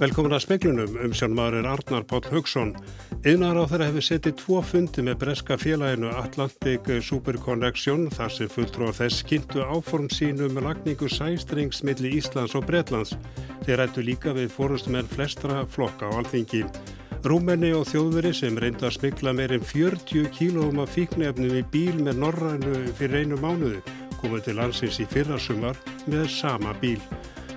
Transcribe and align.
Velkomin 0.00 0.32
að 0.32 0.46
speklunum 0.46 0.94
um 1.04 1.12
sjónmaðurinn 1.12 1.66
Arnar 1.68 2.06
Páll 2.08 2.24
Haugsson. 2.32 2.70
Einar 3.28 3.58
á 3.60 3.68
þeirra 3.68 3.88
hefur 3.90 4.06
setið 4.06 4.38
tvo 4.40 4.60
fundi 4.64 5.02
með 5.04 5.18
breska 5.20 5.58
félaginu 5.60 6.08
Atlantic 6.16 6.88
Super 7.04 7.36
Connection 7.44 8.06
þar 8.14 8.32
sem 8.32 8.48
fulltróð 8.48 8.94
þess 8.96 9.26
kynntu 9.28 9.60
áform 9.60 10.08
sínu 10.08 10.48
með 10.48 10.62
um 10.62 10.70
lagningu 10.70 11.10
sæstrings 11.12 11.82
millir 11.84 12.16
Íslands 12.16 12.56
og 12.56 12.64
Bretlands. 12.70 13.12
Þeir 13.66 13.82
rættu 13.82 14.06
líka 14.06 14.32
við 14.32 14.48
fórustumenn 14.56 15.12
flestra 15.12 15.66
flokka 15.68 16.08
á 16.08 16.16
alþingi. 16.16 16.64
Rúmenni 17.20 17.68
og 17.76 17.82
þjóðveri 17.84 18.30
sem 18.32 18.54
reynda 18.56 18.86
að 18.88 18.94
smikla 18.94 19.34
meirinn 19.36 19.64
40 19.66 20.30
kílóum 20.32 20.78
af 20.80 20.94
fíknefnum 20.94 21.52
í 21.58 21.60
bíl 21.68 21.98
með 22.00 22.22
norrænu 22.22 22.78
fyrir 22.96 23.26
einu 23.26 23.36
mánuðu 23.42 23.82
komið 24.22 24.46
til 24.46 24.54
landsins 24.56 25.00
í 25.04 25.06
fyrrasumar 25.10 25.76
með 26.08 26.30
sama 26.32 26.72
bíl. 26.80 26.96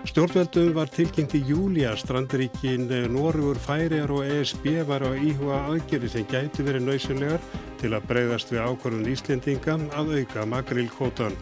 Stjórnveldum 0.04 0.74
var 0.76 0.92
tilkynnt 0.92 1.38
í 1.40 1.42
júli 1.48 1.86
að 1.88 2.02
strandaríkin 2.02 2.90
Norrur, 3.14 3.56
Færiar 3.56 4.12
og 4.12 4.28
ESB 4.28 4.84
var 4.90 5.08
á 5.08 5.16
íhuga 5.16 5.62
aðgerði 5.72 6.12
sem 6.12 6.28
gæti 6.28 6.68
verið 6.68 6.90
nöysunlegar 6.90 7.40
til 7.80 7.94
að 7.96 8.10
breyðast 8.12 8.52
við 8.52 8.66
ákvörðun 8.68 9.12
Íslendinga 9.16 9.78
að 9.96 10.18
auka 10.20 10.44
makrilkvotan. 10.44 11.40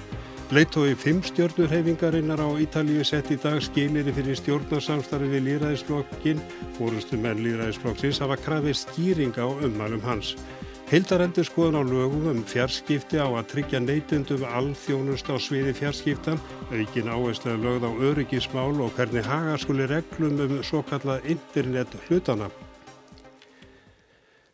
Leittói 0.52 0.96
fimm 1.00 1.22
stjórnurhefingarinnar 1.24 2.42
á 2.44 2.52
Ítalíu 2.60 3.06
sett 3.08 3.30
í 3.32 3.38
dag 3.40 3.62
skilir 3.64 4.10
fyrir 4.12 4.36
stjórnarsamstarfi 4.36 5.30
við 5.32 5.46
Lýræðisflokkin. 5.46 6.42
Fórustu 6.76 7.16
menn 7.16 7.40
Lýræðisflokksins 7.40 8.20
hafa 8.20 8.36
krafið 8.36 8.76
skýring 8.76 9.38
á 9.40 9.48
ummælum 9.48 10.04
hans. 10.04 10.34
Hildarendur 10.92 11.48
skoðun 11.48 11.80
á 11.80 11.84
lögum 11.88 12.26
um 12.34 12.42
fjarskipti 12.44 13.16
á 13.24 13.32
að 13.32 13.48
tryggja 13.54 13.80
neytundum 13.80 14.44
alþjónust 14.44 15.32
á 15.32 15.40
sviði 15.40 15.72
fjarskiptan, 15.72 16.44
aukin 16.68 17.08
áherslega 17.08 17.56
lögð 17.56 17.88
á 17.88 17.92
öryggismál 18.12 18.76
og 18.84 18.92
hvernig 19.00 19.24
haga 19.24 19.56
skuli 19.56 19.88
reglum 19.88 20.36
um 20.36 20.60
svo 20.68 20.84
kallað 20.84 21.32
internet 21.32 21.96
hlutana. 22.10 22.52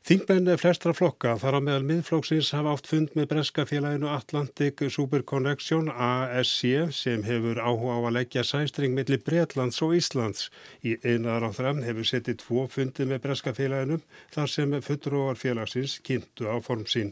Þingmenn 0.08 0.48
flestra 0.56 0.94
flokka 0.96 1.34
þar 1.36 1.58
á 1.58 1.62
meðal 1.66 1.84
miðflóksins 1.84 2.54
hafa 2.56 2.78
átt 2.78 2.86
fund 2.88 3.10
með 3.20 3.26
breska 3.34 3.66
félaginu 3.68 4.08
Atlantic 4.08 4.86
Super 4.96 5.26
Connection 5.28 5.90
ASC 5.92 6.94
sem 6.96 7.26
hefur 7.28 7.60
áhuga 7.60 7.98
á 8.00 8.02
að 8.08 8.16
leggja 8.22 8.46
sæstring 8.48 8.96
millir 8.96 9.20
Breitlands 9.28 9.84
og 9.84 9.98
Íslands. 10.00 10.48
Í 10.80 10.96
einar 11.04 11.44
á 11.44 11.52
þrann 11.52 11.84
hefur 11.84 12.08
settið 12.08 12.40
tvo 12.46 12.70
fundi 12.72 13.04
með 13.04 13.26
breska 13.28 13.52
félaginu 13.60 14.00
þar 14.32 14.56
sem 14.56 14.82
fullróar 14.88 15.44
félagsins 15.44 16.00
kynntu 16.00 16.48
á 16.48 16.56
form 16.64 16.88
sín. 16.88 17.12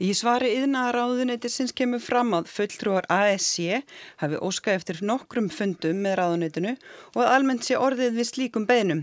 Í 0.00 0.14
svari 0.16 0.48
yðnaðaráðuneytisins 0.56 1.74
kemur 1.76 2.00
fram 2.00 2.30
að 2.32 2.46
fulltrúar 2.48 3.04
ASC 3.12 3.82
hafi 4.22 4.38
óska 4.40 4.72
eftir 4.72 5.02
nokkrum 5.04 5.50
fundum 5.52 6.00
með 6.00 6.14
ráðuneytinu 6.22 6.72
og 7.18 7.20
almennt 7.26 7.66
sé 7.68 7.76
orðið 7.76 8.16
við 8.16 8.28
slíkum 8.30 8.64
beinum. 8.70 9.02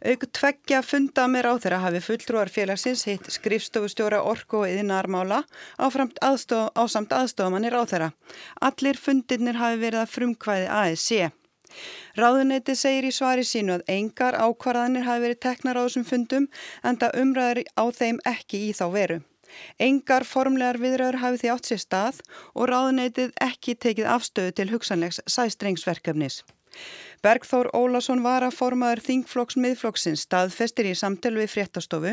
Auku 0.00 0.30
tveggja 0.40 0.80
funda 0.80 1.26
með 1.28 1.44
ráðherra 1.50 1.82
hafi 1.84 2.00
fulltrúar 2.06 2.48
félagsins 2.48 3.04
hitt 3.10 3.28
skrifstofustjóra 3.36 4.22
orku 4.24 4.62
og 4.62 4.72
yðnaðarmála 4.72 5.42
á 5.76 5.86
samt 5.92 7.12
aðstofamanni 7.20 7.68
ráðherra. 7.76 8.14
Allir 8.64 8.96
fundirnir 8.96 9.60
hafi 9.60 9.82
verið 9.84 10.06
að 10.06 10.12
frumkvæði 10.16 10.74
ASC. 10.80 11.28
Ráðuneyti 12.16 12.72
segir 12.72 13.04
í 13.04 13.12
svari 13.12 13.44
sínu 13.44 13.76
að 13.76 13.90
engar 14.00 14.40
ákvarðanir 14.40 15.04
hafi 15.04 15.28
verið 15.28 15.44
teknar 15.44 15.76
á 15.76 15.84
þessum 15.84 16.08
fundum 16.08 16.48
en 16.80 16.96
það 16.96 17.20
umræður 17.20 17.66
á 17.76 17.84
þeim 18.00 18.24
ekki 18.24 18.70
í 18.70 18.72
þá 18.72 18.88
veru. 18.96 19.26
Engar 19.78 20.26
formlegar 20.28 20.80
viðröður 20.82 21.20
hafi 21.22 21.42
því 21.42 21.52
átt 21.54 21.70
sér 21.70 21.82
stað 21.82 22.20
og 22.54 22.70
ráðuneytið 22.72 23.34
ekki 23.48 23.74
tekið 23.86 24.12
afstöðu 24.14 24.54
til 24.58 24.70
hugsanlegs 24.72 25.20
sæstrengsverkefnis. 25.26 26.42
Bergþór 27.24 27.70
Ólason 27.74 28.20
var 28.22 28.44
að 28.46 28.54
formaður 28.54 29.00
Þingflokks 29.02 29.56
miðflokksins 29.58 30.22
staðfestir 30.28 30.86
í 30.86 30.94
samtelu 30.98 31.42
við 31.42 31.54
fréttastofu 31.56 32.12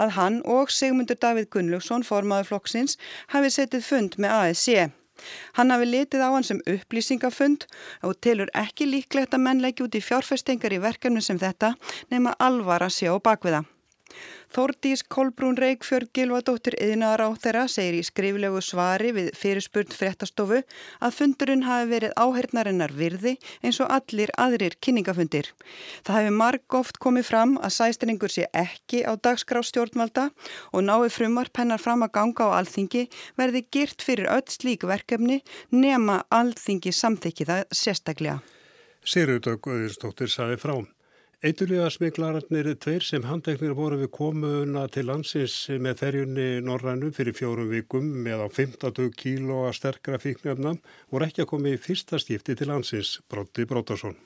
að 0.00 0.14
hann 0.16 0.38
og 0.48 0.72
Sigmundur 0.72 1.18
Davíð 1.20 1.50
Gunnlaugsson 1.52 2.06
formaður 2.06 2.52
flokksins 2.52 2.96
hafi 3.34 3.52
setið 3.52 3.84
fund 3.90 4.16
með 4.22 4.38
ASC. 4.38 4.88
Hann 5.56 5.72
hafi 5.72 5.88
litið 5.88 6.24
á 6.24 6.28
hann 6.32 6.48
sem 6.48 6.64
upplýsingafund 6.72 7.68
og 8.08 8.18
telur 8.24 8.52
ekki 8.64 8.88
líklegt 8.88 9.36
að 9.36 9.46
mennleiki 9.48 9.84
út 9.84 9.96
í 9.96 10.04
fjárfestingar 10.04 10.76
í 10.76 10.82
verkefni 10.82 11.24
sem 11.24 11.40
þetta 11.40 11.74
nema 12.12 12.36
alvar 12.48 12.84
að 12.84 12.96
sjá 12.98 13.16
bakviða. 13.20 13.64
Þórdís 14.54 15.02
Kolbrún 15.10 15.56
Reykjörg 15.58 16.12
Gilvadóttir 16.14 16.76
yðnaðar 16.80 17.24
á 17.26 17.28
þeirra 17.42 17.64
segir 17.68 17.98
í 17.98 18.04
skriflegu 18.06 18.62
svari 18.64 19.10
við 19.16 19.30
fyrirspurn 19.36 19.92
fréttastofu 19.92 20.62
að 20.62 21.16
fundurinn 21.16 21.66
hafi 21.66 21.90
verið 21.90 22.14
áhernarinnar 22.16 22.94
virði 22.96 23.34
eins 23.60 23.80
og 23.82 23.92
allir 23.98 24.32
aðrir 24.40 24.78
kynningafundir. 24.80 25.50
Það 26.06 26.20
hefur 26.20 26.38
marg 26.40 26.78
oft 26.80 27.00
komið 27.02 27.28
fram 27.30 27.56
að 27.58 27.76
sæstringur 27.76 28.32
sé 28.32 28.48
ekki 28.56 29.02
á 29.04 29.12
dagskrá 29.18 29.64
stjórnvalda 29.66 30.30
og 30.72 30.86
nái 30.86 31.10
frumar 31.12 31.52
pennar 31.52 31.82
fram 31.82 32.06
að 32.06 32.14
ganga 32.20 32.48
á 32.48 32.56
alþingi 32.62 33.08
verði 33.36 33.66
girt 33.74 34.06
fyrir 34.06 34.30
öll 34.32 34.46
slík 34.48 34.86
verkefni 34.88 35.42
nema 35.74 36.22
alþingi 36.30 36.94
samþykki 36.94 37.50
það 37.50 37.64
sérstaklega. 37.74 38.40
Sigurður 39.06 39.60
Guðinsdóttir 39.62 40.30
saði 40.30 40.56
frám. 40.58 40.86
Eitulíða 41.44 41.90
smiklararnir 41.92 42.70
tveir 42.80 43.04
sem 43.04 43.24
handeknir 43.28 43.74
voru 43.76 43.98
við 44.00 44.08
komuna 44.08 44.86
til 44.88 45.02
landsins 45.10 45.66
með 45.84 45.98
ferjunni 46.00 46.46
Norrænu 46.64 47.10
fyrir 47.12 47.36
fjórum 47.36 47.68
vikum 47.68 48.06
með 48.24 48.40
á 48.40 48.48
15 48.48 49.10
kílóa 49.12 49.74
sterkra 49.76 50.16
fíknefna 50.16 50.72
voru 51.12 51.26
ekki 51.26 51.44
að 51.44 51.50
komi 51.50 51.74
í 51.76 51.82
fyrsta 51.82 52.16
stífti 52.16 52.56
til 52.56 52.70
landsins, 52.70 53.18
Brótti 53.28 53.66
Brótarsson. 53.68 54.16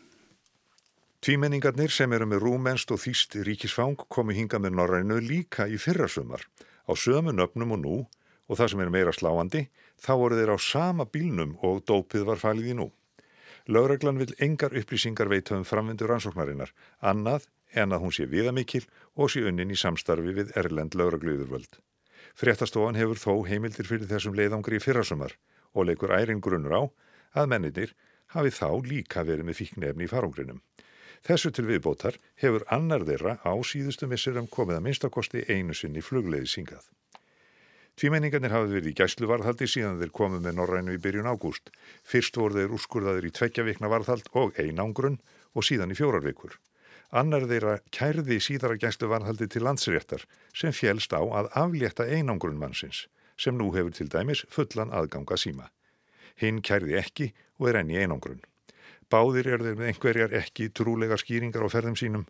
Tvímenningarnir 1.18 1.90
sem 1.90 2.14
eru 2.14 2.30
með 2.30 2.44
rúmenst 2.46 2.94
og 2.94 3.02
þýst 3.02 3.40
ríkisfang 3.42 4.06
komi 4.06 4.38
hinga 4.38 4.62
með 4.62 4.78
Norrænu 4.78 5.18
líka 5.18 5.66
í 5.66 5.82
fyrrasumar 5.82 6.46
á 6.86 6.94
sömu 6.94 7.34
nöfnum 7.34 7.74
og 7.74 7.82
nú 7.82 7.96
og 8.46 8.54
það 8.54 8.70
sem 8.70 8.86
er 8.86 8.94
meira 8.94 9.10
sláandi 9.10 9.66
þá 9.98 10.12
voru 10.14 10.38
þeir 10.38 10.54
á 10.54 10.58
sama 10.62 11.10
bílnum 11.10 11.58
og 11.58 11.82
dópið 11.90 12.30
var 12.30 12.38
falið 12.38 12.70
í 12.70 12.78
nú. 12.84 12.92
Lögreglan 13.68 14.18
vil 14.18 14.34
engar 14.38 14.74
upplýsingar 14.76 15.28
veita 15.28 15.56
um 15.56 15.64
framvindur 15.64 16.12
ansóknarinnar, 16.14 16.72
annað 17.00 17.46
en 17.74 17.92
að 17.92 18.02
hún 18.04 18.14
sé 18.14 18.26
viðamikil 18.26 18.84
og 19.14 19.30
sé 19.30 19.44
unnin 19.46 19.70
í 19.70 19.78
samstarfi 19.78 20.34
við 20.36 20.52
Erlend 20.58 20.96
lögregluðurvöld. 20.98 21.80
Fréttastofan 22.34 22.98
hefur 22.98 23.20
þó 23.20 23.34
heimildir 23.48 23.88
fyrir 23.88 24.08
þessum 24.10 24.36
leiðangri 24.38 24.78
í 24.78 24.84
fyrrasumar 24.84 25.36
og 25.72 25.86
leikur 25.86 26.14
ærin 26.14 26.42
grunnur 26.42 26.76
á 26.76 26.82
að 27.40 27.50
mennitir 27.52 27.94
hafi 28.34 28.52
þá 28.54 28.68
líka 28.86 29.24
verið 29.26 29.46
með 29.48 29.60
fíknefni 29.60 30.06
í 30.06 30.10
farungrinum. 30.10 30.62
Þessu 31.26 31.50
til 31.52 31.66
viðbótar 31.68 32.16
hefur 32.40 32.64
annar 32.72 33.04
þeirra 33.04 33.36
á 33.44 33.52
síðustu 33.66 34.08
missurum 34.08 34.48
komið 34.48 34.78
að 34.78 34.86
minnstakosti 34.86 35.44
einu 35.52 35.76
sinni 35.76 36.00
flugleiði 36.00 36.48
syngað. 36.48 36.86
Tvímenningarnir 38.00 38.54
hafði 38.54 38.78
verið 38.78 38.88
í 38.88 38.96
gæsluvarðhaldi 38.96 39.66
síðan 39.68 39.98
þeir 40.00 40.12
komið 40.16 40.46
með 40.46 40.54
Norrænu 40.56 40.92
í 40.96 41.00
byrjun 41.04 41.26
ágúst. 41.28 41.66
Fyrst 42.00 42.38
voru 42.40 42.56
þeir 42.56 42.70
úrskurðaður 42.72 43.26
í 43.28 43.32
tveggjavikna 43.36 43.90
varðhald 43.92 44.30
og 44.40 44.56
einangrun 44.56 45.18
og 45.52 45.66
síðan 45.68 45.92
í 45.92 45.96
fjórarvikur. 45.98 46.54
Annar 47.12 47.44
þeirra 47.50 47.74
kærði 47.92 48.38
síðara 48.40 48.78
gæsluvarðhaldi 48.80 49.50
til 49.52 49.66
landsréttar 49.66 50.24
sem 50.56 50.72
fjelst 50.72 51.12
á 51.12 51.20
að 51.20 51.50
aflétta 51.60 52.06
einangrun 52.08 52.56
mannsins 52.62 53.02
sem 53.36 53.58
nú 53.60 53.68
hefur 53.74 53.92
til 53.92 54.08
dæmis 54.08 54.46
fullan 54.48 54.96
aðganga 54.96 55.36
síma. 55.36 55.68
Hinn 56.40 56.62
kærði 56.64 56.96
ekki 57.02 57.28
og 57.60 57.68
er 57.68 57.82
enni 57.82 58.00
einangrun. 58.00 58.40
Báðir 59.12 59.58
er 59.58 59.66
þeir 59.66 59.76
með 59.76 59.92
einhverjar 59.92 60.38
ekki 60.40 60.70
trúlega 60.72 61.20
skýringar 61.20 61.68
á 61.68 61.72
ferðum 61.76 62.00
sínum 62.00 62.24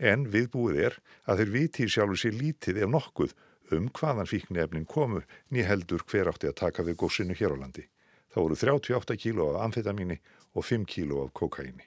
en 0.00 0.30
viðbúið 0.32 0.80
er 0.88 0.98
að 1.28 1.42
þeir 1.42 1.54
viti 1.58 1.92
sjálfur 1.92 2.24
sér 2.24 2.40
lítið 2.40 2.84
ef 2.86 2.92
nokkuð 2.96 3.36
um 3.76 3.88
hvaðan 3.94 4.28
fíknefnin 4.30 4.86
komu 4.86 5.22
ný 5.50 5.64
heldur 5.66 6.04
hver 6.06 6.30
átti 6.32 6.50
að 6.50 6.58
taka 6.62 6.86
við 6.86 7.00
góðsinu 7.02 7.36
hér 7.38 7.54
á 7.54 7.60
landi. 7.62 7.86
Það 8.30 8.42
voru 8.44 8.58
38 8.62 9.16
kíló 9.16 9.50
af 9.54 9.64
amfetamíni 9.66 10.20
og 10.54 10.66
5 10.66 10.86
kíló 10.86 11.24
af 11.24 11.32
kokaini. 11.32 11.86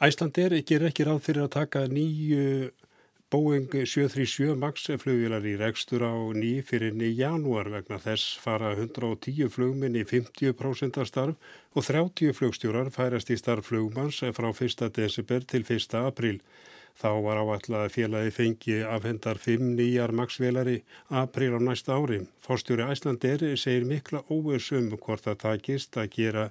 Æslandir 0.00 0.56
ger 0.64 0.86
ekki 0.88 1.04
ráð 1.04 1.24
fyrir 1.26 1.44
að 1.44 1.56
taka 1.56 1.84
nýju 1.88 2.70
Boeing 3.30 3.68
737 3.70 4.56
MAX 4.58 4.88
flugvilar 4.98 5.44
í 5.46 5.52
rekstur 5.54 6.02
á 6.02 6.10
ný 6.34 6.64
fyrir 6.66 6.96
ný 6.98 7.12
janúar 7.14 7.68
vegna 7.70 8.00
þess 8.02 8.40
fara 8.42 8.72
110 8.74 9.52
flugminn 9.54 9.94
í 9.94 10.02
50% 10.02 10.98
af 10.98 11.06
starf 11.06 11.52
og 11.78 11.86
30 11.86 12.34
flugstjórar 12.34 12.90
færast 12.90 13.30
í 13.30 13.36
starf 13.38 13.70
flugmanns 13.70 14.18
frá 14.34 14.48
1. 14.50 14.90
desember 14.96 15.46
til 15.46 15.62
1. 15.62 15.94
april. 16.00 16.40
Þá 16.98 17.10
var 17.24 17.38
áallega 17.40 17.84
að 17.84 17.94
félagi 17.94 18.32
fengi 18.34 18.76
afhendar 18.84 19.38
fimm 19.40 19.74
nýjar 19.78 20.12
maksvelari 20.16 20.80
april 21.22 21.56
á 21.56 21.60
næsta 21.62 21.96
ári. 21.96 22.20
Fórstjóri 22.44 22.88
Æslanderi 22.90 23.54
segir 23.56 23.86
mikla 23.88 24.24
óversum 24.28 24.90
hvort 24.96 25.24
það 25.24 25.40
takist 25.44 25.96
að 25.96 26.10
gera 26.16 26.46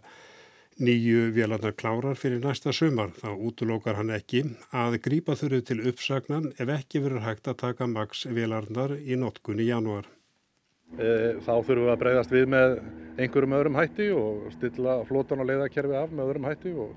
nýju 0.79 1.33
vélarnar 1.35 1.75
klárar 1.75 2.15
fyrir 2.15 2.39
næsta 2.43 2.71
sumar. 2.73 3.11
Þá 3.19 3.35
útlokar 3.35 3.99
hann 3.99 4.13
ekki 4.15 4.45
að 4.71 5.01
grípa 5.03 5.35
þurru 5.35 5.59
til 5.67 5.81
uppsagnan 5.91 6.53
ef 6.57 6.71
ekki 6.79 7.03
verður 7.03 7.27
hægt 7.27 7.51
að 7.51 7.59
taka 7.65 7.89
maksvelarnar 7.91 8.95
í 8.99 9.19
notkun 9.19 9.59
í 9.59 9.67
janúar. 9.69 10.07
Þá 10.97 11.53
þurfum 11.61 11.85
við 11.85 11.91
að 11.93 11.99
breyðast 12.01 12.31
við 12.33 12.47
með 12.49 12.79
einhverjum 13.19 13.57
öðrum 13.59 13.75
hætti 13.77 14.07
og 14.15 14.47
stilla 14.55 14.95
flótan 15.05 15.43
og 15.43 15.49
leiðakerfi 15.51 15.97
af 15.99 16.15
með 16.15 16.31
öðrum 16.31 16.47
hætti 16.49 16.73
og 16.73 16.95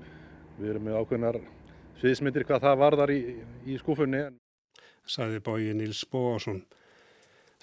við 0.57 0.71
erum 0.71 0.87
með 0.87 0.97
ákveðnar 1.01 1.37
sviðsmyndir 2.01 2.47
hvað 2.47 2.65
það 2.67 2.79
varðar 2.83 3.13
í, 3.13 3.19
í 3.67 3.77
skúfunni. 3.81 4.23
Saði 5.03 5.41
bóji 5.43 5.75
Níls 5.75 6.05
Bóásson. 6.07 6.63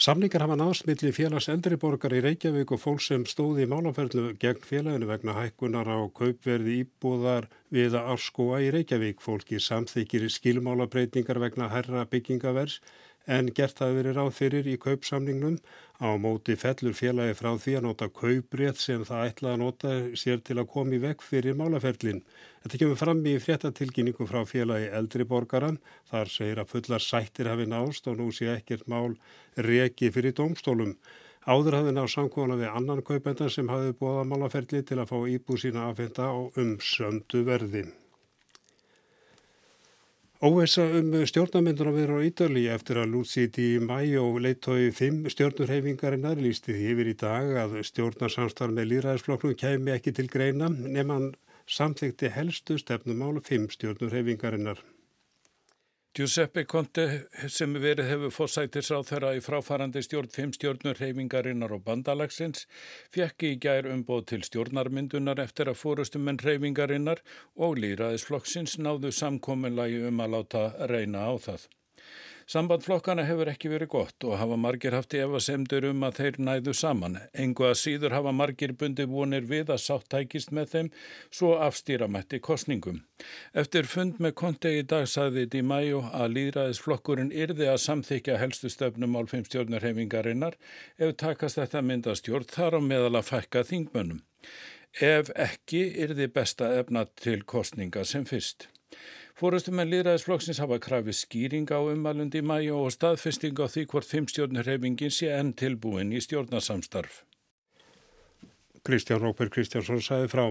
Samlingar 0.01 0.41
hafa 0.41 0.57
náðsmiðli 0.57 1.11
félags 1.13 1.51
eldriborgar 1.53 2.15
í 2.17 2.23
Reykjavík 2.25 2.71
og 2.73 2.81
fólk 2.81 3.03
sem 3.05 3.27
stóði 3.29 3.67
í 3.67 3.69
málaferðlu 3.69 4.31
gegn 4.41 4.63
félaginu 4.65 5.09
vegna 5.11 5.35
hækkunar 5.37 5.91
á 5.93 6.09
kaupverði 6.17 6.79
íbúðar 6.87 7.51
við 7.69 7.99
að 8.01 8.09
afskóa 8.15 8.63
í 8.65 8.71
Reykjavík. 8.73 9.21
Fólki 9.21 9.61
samþykir 9.61 10.25
skilmálabreitingar 10.33 11.43
vegna 11.45 11.69
herra 11.69 12.07
byggingavers 12.09 12.79
en 13.37 13.51
gert 13.55 13.79
það 13.79 13.97
verið 13.99 14.17
ráð 14.19 14.31
fyrir 14.37 14.69
í 14.71 14.77
kaupsamningnum. 14.83 15.57
Á 16.01 16.17
móti 16.17 16.57
fellur 16.59 16.97
félagi 16.97 17.37
frá 17.39 17.51
því 17.61 17.77
að 17.79 17.87
nota 17.87 18.09
kauprétt 18.21 18.81
sem 18.81 19.05
það 19.07 19.27
ætlaði 19.29 19.53
að 19.53 19.63
nota 19.63 19.95
sér 20.23 20.43
til 20.47 20.57
að 20.59 20.71
koma 20.75 20.97
í 20.97 21.01
vekk 21.05 21.25
fyrir 21.27 21.59
málaferlin. 21.61 22.23
Þetta 22.65 22.81
kemur 22.83 23.01
fram 23.01 23.23
í 23.29 23.37
fréttatilkynningu 23.45 24.27
frá 24.31 24.43
félagi 24.49 24.91
eldri 25.01 25.29
borgaran. 25.29 25.79
Þar 26.11 26.35
segir 26.35 26.63
að 26.63 26.73
fullar 26.75 27.05
sættir 27.05 27.53
hafi 27.53 27.69
nást 27.71 28.09
og 28.11 28.19
nú 28.19 28.31
sé 28.35 28.51
ekkert 28.57 28.89
mál 28.91 29.15
reki 29.57 30.11
fyrir 30.15 30.35
domstólum. 30.41 30.97
Áður 31.49 31.79
hafi 31.79 31.97
náð 31.97 32.11
samkóla 32.13 32.59
við 32.61 32.75
annan 32.75 33.01
kaupendan 33.07 33.53
sem 33.53 33.71
hafi 33.73 33.95
búið 33.97 34.21
að 34.25 34.31
málaferli 34.35 34.85
til 34.85 35.01
að 35.01 35.13
fá 35.13 35.19
íbú 35.37 35.57
sína 35.61 35.89
aðfenda 35.89 36.29
á 36.29 36.37
umsöndu 36.61 37.45
verðin. 37.49 37.95
Óveisa 40.41 40.87
um 40.97 41.11
stjórnarmyndur 41.29 41.89
að 41.91 41.97
vera 42.01 42.15
á 42.17 42.25
Ídali 42.25 42.61
eftir 42.73 42.97
að 42.97 43.11
Lútsíti 43.13 43.65
í 43.75 43.81
mæ 43.85 43.99
og 44.23 44.39
leittói 44.41 44.87
fimm 44.97 45.27
stjórnurhefingarinnar 45.35 46.41
lísti 46.41 46.73
því 46.79 46.87
yfir 46.95 47.11
í 47.11 47.15
dag 47.23 47.51
að 47.63 47.75
stjórnarsamstarf 47.89 48.73
með 48.73 48.89
líraðisflokknum 48.95 49.59
kemi 49.61 49.93
ekki 49.93 50.15
til 50.17 50.31
greina 50.33 50.71
nema 50.73 51.19
hann 51.19 51.29
samþekti 51.77 52.33
helstu 52.39 52.79
stefnumál 52.81 53.43
fimm 53.51 53.69
stjórnurhefingarinnar. 53.77 54.81
Giuseppe 56.19 56.65
Conte 56.67 57.05
sem 57.55 57.77
verið 57.79 58.09
hefur 58.11 58.33
fórsættis 58.35 58.89
á 58.91 58.99
þeirra 59.07 59.29
í 59.39 59.43
fráfarandi 59.47 60.03
stjórn 60.03 60.33
5 60.35 60.57
stjórnur 60.57 60.99
reyfingarinnar 60.99 61.71
og 61.77 61.85
bandalagsins 61.87 62.67
fekk 63.15 63.47
í 63.47 63.53
gær 63.63 63.87
umbóð 63.93 64.25
til 64.33 64.43
stjórnarmyndunar 64.49 65.39
eftir 65.47 65.71
að 65.71 65.79
fórustumenn 65.85 66.43
reyfingarinnar 66.43 67.23
og 67.55 67.79
líraðisflokksins 67.85 68.81
náðu 68.83 69.15
samkominlagi 69.15 70.03
um 70.11 70.25
að 70.27 70.35
láta 70.35 70.65
reyna 70.91 71.31
á 71.31 71.35
það. 71.47 71.71
Sambandflokkana 72.51 73.23
hefur 73.29 73.47
ekki 73.53 73.69
verið 73.71 73.89
gott 73.93 74.25
og 74.27 74.33
hafa 74.41 74.57
margir 74.59 74.95
haft 74.97 75.15
efasemdur 75.15 75.85
um 75.93 76.01
að 76.03 76.17
þeir 76.17 76.39
næðu 76.43 76.73
saman. 76.75 77.19
Engu 77.45 77.69
að 77.69 77.77
síður 77.79 78.17
hafa 78.17 78.33
margir 78.35 78.73
bundi 78.81 79.07
vonir 79.07 79.45
við 79.47 79.71
að 79.71 79.79
sáttækist 79.85 80.51
með 80.57 80.73
þeim 80.73 80.89
svo 81.31 81.53
afstýramætti 81.63 82.41
kostningum. 82.43 82.99
Eftir 83.55 83.87
fund 83.93 84.19
með 84.19 84.35
konti 84.43 84.73
í 84.81 84.83
dag 84.83 85.07
saði 85.13 85.47
Di 85.53 85.63
Maio 85.63 86.03
að 86.11 86.35
líðræðisflokkurinn 86.41 87.31
yrði 87.45 87.71
að 87.71 87.79
samþykja 87.85 88.41
helstu 88.43 88.73
stöfnum 88.75 89.15
álfeimstjórnarhefingarinnar 89.21 90.59
ef 90.99 91.15
takast 91.23 91.63
þetta 91.63 91.85
myndastjórn 91.87 92.51
þar 92.51 92.81
á 92.81 92.89
meðal 92.89 93.15
að 93.15 93.31
fækka 93.31 93.63
þingmönnum. 93.71 94.25
Ef 94.99 95.31
ekki 95.39 95.87
yrði 96.03 96.27
besta 96.35 96.75
efna 96.83 97.07
til 97.15 97.45
kostninga 97.47 98.03
sem 98.03 98.27
fyrst. 98.27 98.67
Fórustum 99.41 99.79
en 99.81 99.89
líðræðisflokksins 99.89 100.59
hafa 100.61 100.77
krafið 100.85 101.15
skýring 101.17 101.71
á 101.73 101.81
umalundi 101.81 102.43
mæju 102.45 102.75
og 102.77 102.91
staðfesting 102.93 103.57
á 103.57 103.73
því 103.73 103.87
hvort 103.89 104.09
fimmstjórnurheifingin 104.11 105.15
sé 105.17 105.31
enn 105.33 105.55
tilbúin 105.57 106.13
í 106.13 106.21
stjórnarsamstarf. 106.21 107.23
Kristján 108.85 109.25
Róper 109.25 109.49
Kristjánsson 109.49 110.05
sagði 110.05 110.29
frá 110.35 110.45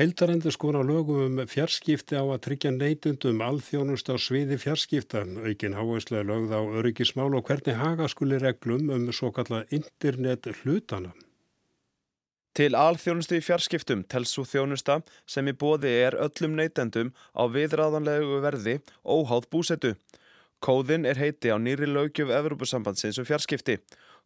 Heildarendur 0.00 0.56
skora 0.56 0.80
lögum 0.80 1.20
um 1.26 1.44
fjarskipti 1.44 2.16
á 2.16 2.24
að 2.24 2.42
tryggja 2.48 2.72
neytundum 2.72 3.44
alþjónust 3.44 4.08
á 4.08 4.16
sviði 4.16 4.56
fjarskiptan, 4.64 5.36
aukin 5.44 5.76
háauslega 5.76 6.24
lögð 6.24 6.56
á 6.56 6.62
öryggismál 6.80 7.34
og 7.36 7.52
hvernig 7.52 7.76
haga 7.76 8.08
skuli 8.08 8.40
reglum 8.40 8.88
um 8.96 9.08
svo 9.12 9.28
kalla 9.28 9.66
internet 9.68 10.48
hlutana. 10.62 11.12
Til 12.58 12.74
alþjónustu 12.74 13.36
í 13.38 13.42
fjarskiptum 13.46 14.00
telst 14.10 14.34
svo 14.34 14.42
þjónusta 14.42 14.96
sem 15.30 15.46
í 15.46 15.52
bóði 15.54 15.92
er 15.94 16.16
öllum 16.18 16.56
neytendum 16.58 17.12
á 17.30 17.46
viðráðanlegu 17.54 18.40
verði 18.42 18.74
óháð 19.06 19.46
búsetu. 19.52 19.92
Kóðin 20.58 21.06
er 21.06 21.20
heiti 21.22 21.52
á 21.54 21.56
nýri 21.62 21.86
lögjöf 21.86 22.32
Evropasambandsins 22.34 23.20
um 23.22 23.28
fjarskipti. 23.28 23.76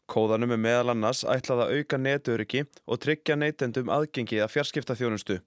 Kóðanum 0.09 0.57
er 0.57 0.63
meðal 0.65 0.95
annars 0.95 1.21
ætlað 1.29 1.67
að 1.67 1.75
auka 1.77 2.01
netöryggi 2.01 2.65
og 2.89 3.03
tryggja 3.05 3.37
neytendum 3.37 3.93
aðgengi 3.93 4.41
að 4.41 4.55
fjarskiptaþjónustu. 4.55 5.43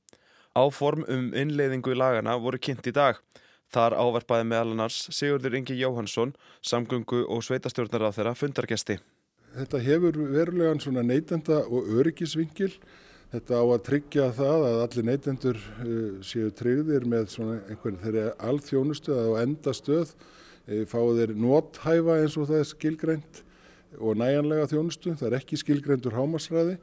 Áform 0.54 1.10
um 1.10 1.34
innleiðingu 1.34 1.98
í 1.98 1.98
lagana 1.98 2.38
voru 2.38 2.62
kynnt 2.62 2.86
í 2.86 2.94
dag. 2.94 3.18
Þar 3.74 3.98
áverpaði 3.98 4.52
meðal 4.54 4.78
annars 4.78 5.02
Sigurður 5.10 5.58
Ingi 5.58 5.82
Jóhansson, 5.82 6.38
samgöngu 6.62 7.26
og 7.26 7.42
sveitastjórnar 7.50 8.06
á 8.06 8.10
þeirra 8.14 8.38
fundargesti. 8.38 9.02
Þetta 9.56 9.80
hefur 9.80 10.18
verulegan 10.34 10.82
svona 10.84 11.04
neytenda 11.06 11.62
og 11.72 11.88
öryggisvingil. 12.00 12.74
Þetta 13.32 13.60
á 13.60 13.64
að 13.64 13.84
tryggja 13.88 14.26
það 14.36 14.66
að 14.68 14.82
allir 14.84 15.08
neytendur 15.10 15.60
uh, 15.60 16.18
séu 16.24 16.52
tryggðir 16.56 17.08
með 17.10 17.30
svona 17.34 17.56
einhverju 17.72 18.02
þeirri 18.04 18.26
alþjónustu 18.50 19.16
að 19.16 19.32
á 19.32 19.34
enda 19.44 19.74
stöð 19.76 20.12
uh, 20.16 20.84
fáið 20.92 21.22
þeir 21.22 21.34
nóthæfa 21.40 22.18
eins 22.22 22.36
og 22.40 22.50
það 22.52 22.62
er 22.62 22.70
skilgrænt 22.72 23.42
og 23.96 24.20
næjanlega 24.20 24.68
þjónustu. 24.74 25.16
Það 25.16 25.30
er 25.30 25.38
ekki 25.40 25.60
skilgræntur 25.64 26.16
hámasræði. 26.20 26.78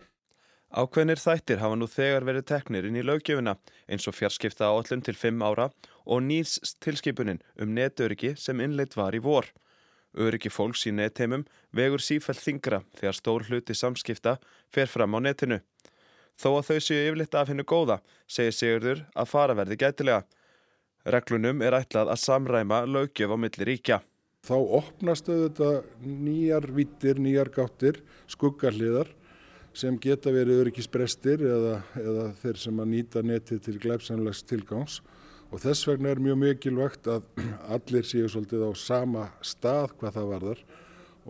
Ákveðnir 0.73 1.21
þættir 1.21 1.61
hafa 1.61 1.77
nú 1.77 1.87
þegar 1.93 2.25
verið 2.25 2.47
teknir 2.49 2.87
inn 2.89 2.97
í 2.97 3.05
löggjöfuna 3.05 3.59
eins 3.93 4.09
og 4.09 4.17
fjarskipta 4.17 4.71
áallum 4.73 5.03
til 5.05 5.13
5 5.21 5.45
ára 5.45 5.69
og 6.09 6.25
nýs 6.25 6.57
tilskipunin 6.81 7.43
um 7.61 7.75
netöryggi 7.77 8.33
sem 8.41 8.61
innleitt 8.65 8.97
var 8.97 9.13
í 9.13 9.21
vor. 9.21 9.51
Öryggi 10.13 10.51
fólks 10.53 10.85
í 10.87 10.93
netteimum 10.93 11.47
vegur 11.73 12.03
sífæll 12.05 12.37
þingra 12.37 12.83
þegar 12.99 13.17
stór 13.17 13.47
hluti 13.49 13.77
samskipta 13.77 14.37
fer 14.73 14.91
fram 14.91 15.17
á 15.17 15.19
netinu. 15.25 15.63
Þó 16.37 16.59
að 16.59 16.69
þau 16.69 16.79
séu 16.81 17.07
yfirleitt 17.07 17.37
af 17.39 17.49
hennu 17.49 17.65
góða, 17.65 18.01
segir 18.27 18.57
Sigurður 18.57 19.05
að 19.15 19.31
fara 19.31 19.57
verði 19.57 19.79
gætilega. 19.81 20.25
Reglunum 21.05 21.63
er 21.65 21.77
ætlað 21.81 22.13
að 22.13 22.23
samræma 22.23 22.85
lögjöf 22.87 23.33
á 23.33 23.37
milli 23.41 23.69
ríkja. 23.69 23.99
Þá 24.43 24.57
opnast 24.79 25.29
auðvitað 25.31 25.85
nýjar 26.03 26.67
vittir, 26.75 27.19
nýjar 27.23 27.51
gáttir, 27.55 28.01
skuggarliðar 28.31 29.11
sem 29.73 29.97
geta 30.03 30.33
verið 30.35 30.65
öryggisbrestir 30.65 31.45
eða, 31.47 31.77
eða 31.97 32.25
þeir 32.43 32.59
sem 32.61 32.81
að 32.83 32.91
nýta 32.93 33.23
netið 33.25 33.63
til 33.67 33.77
glæpsanlegs 33.81 34.43
tilgangs 34.45 34.99
og 35.53 35.61
þess 35.61 35.87
vegna 35.89 36.13
er 36.13 36.23
mjög 36.25 36.39
mikilvægt 36.41 37.09
að 37.13 37.27
allir 37.75 38.09
séu 38.09 38.31
svolítið 38.31 38.65
á 38.65 38.71
sama 38.79 39.29
stað 39.45 39.93
hvað 40.01 40.17
það 40.17 40.31
varðar 40.33 40.65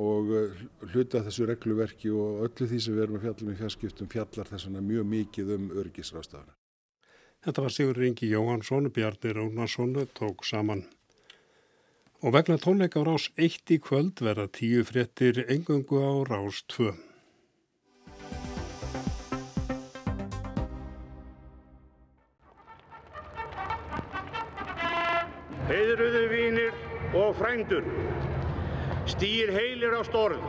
og 0.02 0.32
eh, 0.38 0.64
hluta 0.92 1.20
þessu 1.26 1.46
regluverki 1.50 2.10
og 2.14 2.46
öllu 2.46 2.68
því 2.70 2.80
sem 2.80 2.96
við 2.96 3.04
erum 3.04 3.18
að 3.18 3.26
fjalla 3.26 3.48
með 3.50 3.60
fjarskiptum 3.60 4.10
fjallar 4.12 4.48
þessuna 4.48 4.84
mjög 4.86 5.08
mikið 5.10 5.54
um 5.58 5.70
örgisrástafana. 5.82 6.54
Þetta 7.42 7.64
var 7.64 7.74
Sigur 7.74 7.98
Ringi 7.98 8.28
Jóhansson, 8.30 8.90
Bjarni 8.94 9.32
Rónarsson 9.34 9.96
tók 10.14 10.44
saman. 10.46 10.84
Og 12.22 12.36
vegna 12.36 12.54
tónleika 12.62 13.02
á 13.02 13.10
rás 13.10 13.32
1 13.34 13.74
í 13.74 13.80
kvöld 13.82 14.22
verða 14.22 14.46
tíu 14.46 14.84
fréttir 14.86 15.42
engungu 15.50 15.98
á 15.98 16.12
rás 16.30 16.62
2. 16.70 17.11
Heiðruðu 25.62 26.20
vínir 26.26 26.72
og 27.14 27.36
frændur, 27.38 27.84
stýr 29.06 29.52
heilir 29.54 29.94
á 29.94 30.02
storð. 30.02 30.42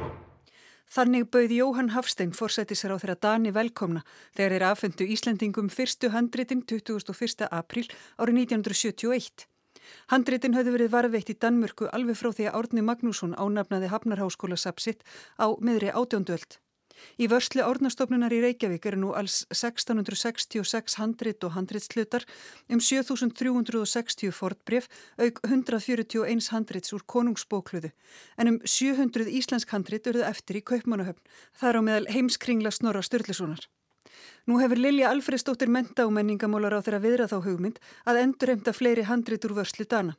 Þannig 0.89 1.27
bauð 1.29 1.53
Jóhann 1.53 1.91
Hafstein 1.93 2.33
fórsættisar 2.33 2.89
á 2.89 2.97
þeirra 2.97 3.15
Dani 3.21 3.51
velkomna 3.53 4.01
þegar 4.33 4.55
þeir 4.55 4.65
aðfendu 4.71 5.07
Íslandingum 5.13 5.69
fyrstu 5.69 6.09
handritin 6.15 6.65
21. 6.65 7.45
apríl 7.45 7.85
árið 8.17 8.41
1971. 8.41 9.45
Handritin 10.09 10.57
höfðu 10.57 10.77
verið 10.79 10.93
varveitt 10.97 11.29
í 11.29 11.37
Danmörku 11.37 11.91
alveg 11.93 12.17
frá 12.17 12.31
því 12.33 12.49
að 12.49 12.57
Árni 12.63 12.87
Magnússon 12.89 13.37
ánafnaði 13.37 13.93
Hafnarháskóla 13.93 14.57
sapsitt 14.57 15.05
á 15.37 15.53
meðri 15.61 15.93
átjóndöld. 15.93 16.57
Í 17.17 17.27
vörslu 17.31 17.63
árnastofnunar 17.65 18.33
í 18.33 18.41
Reykjavík 18.43 18.85
eru 18.89 18.99
nú 19.01 19.11
alls 19.17 19.43
1666 19.53 20.97
handrit 21.01 21.43
og 21.43 21.53
handritslutar 21.57 22.25
um 22.69 22.81
7360 22.81 24.33
fortbref 24.33 24.89
auk 25.17 25.39
141 25.43 26.49
handrits 26.53 26.95
úr 26.95 27.05
konungsbókluðu 27.15 27.93
en 28.37 28.53
um 28.55 28.59
700 28.65 29.29
íslensk 29.39 29.71
handrit 29.75 30.09
eruðu 30.09 30.27
eftir 30.29 30.59
í 30.59 30.65
Kaupmannahöfn 30.71 31.23
þar 31.61 31.79
á 31.79 31.81
meðal 31.85 32.11
heimskringla 32.13 32.73
Snorra 32.73 33.03
Sturlusonar. 33.05 33.65
Nú 34.47 34.59
hefur 34.59 34.79
Lilja 34.79 35.09
Alfredsdóttir 35.13 35.71
menta 35.71 36.05
og 36.07 36.13
menningamólar 36.15 36.75
á 36.75 36.83
þeirra 36.83 37.01
viðra 37.05 37.29
þá 37.31 37.37
hugmynd 37.47 37.79
að 38.05 38.19
endurheimta 38.25 38.73
fleiri 38.75 39.07
handrit 39.07 39.45
úr 39.47 39.55
vörslu 39.59 39.87
dana. 39.89 40.17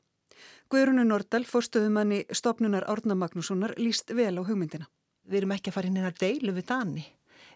Guðrunu 0.72 1.04
Nordal, 1.04 1.44
fórstöðumanni 1.44 2.24
stopnunar 2.32 2.86
Árna 2.88 3.14
Magnússonar, 3.14 3.76
líst 3.78 4.10
vel 4.16 4.34
á 4.40 4.42
hugmyndina. 4.42 4.88
Við 5.24 5.40
erum 5.40 5.54
ekki 5.56 5.72
að 5.72 5.76
fara 5.78 5.90
inn 5.90 5.98
í 5.98 6.04
það 6.04 6.18
deilu 6.22 6.54
við 6.56 6.66
Dani. 6.68 7.04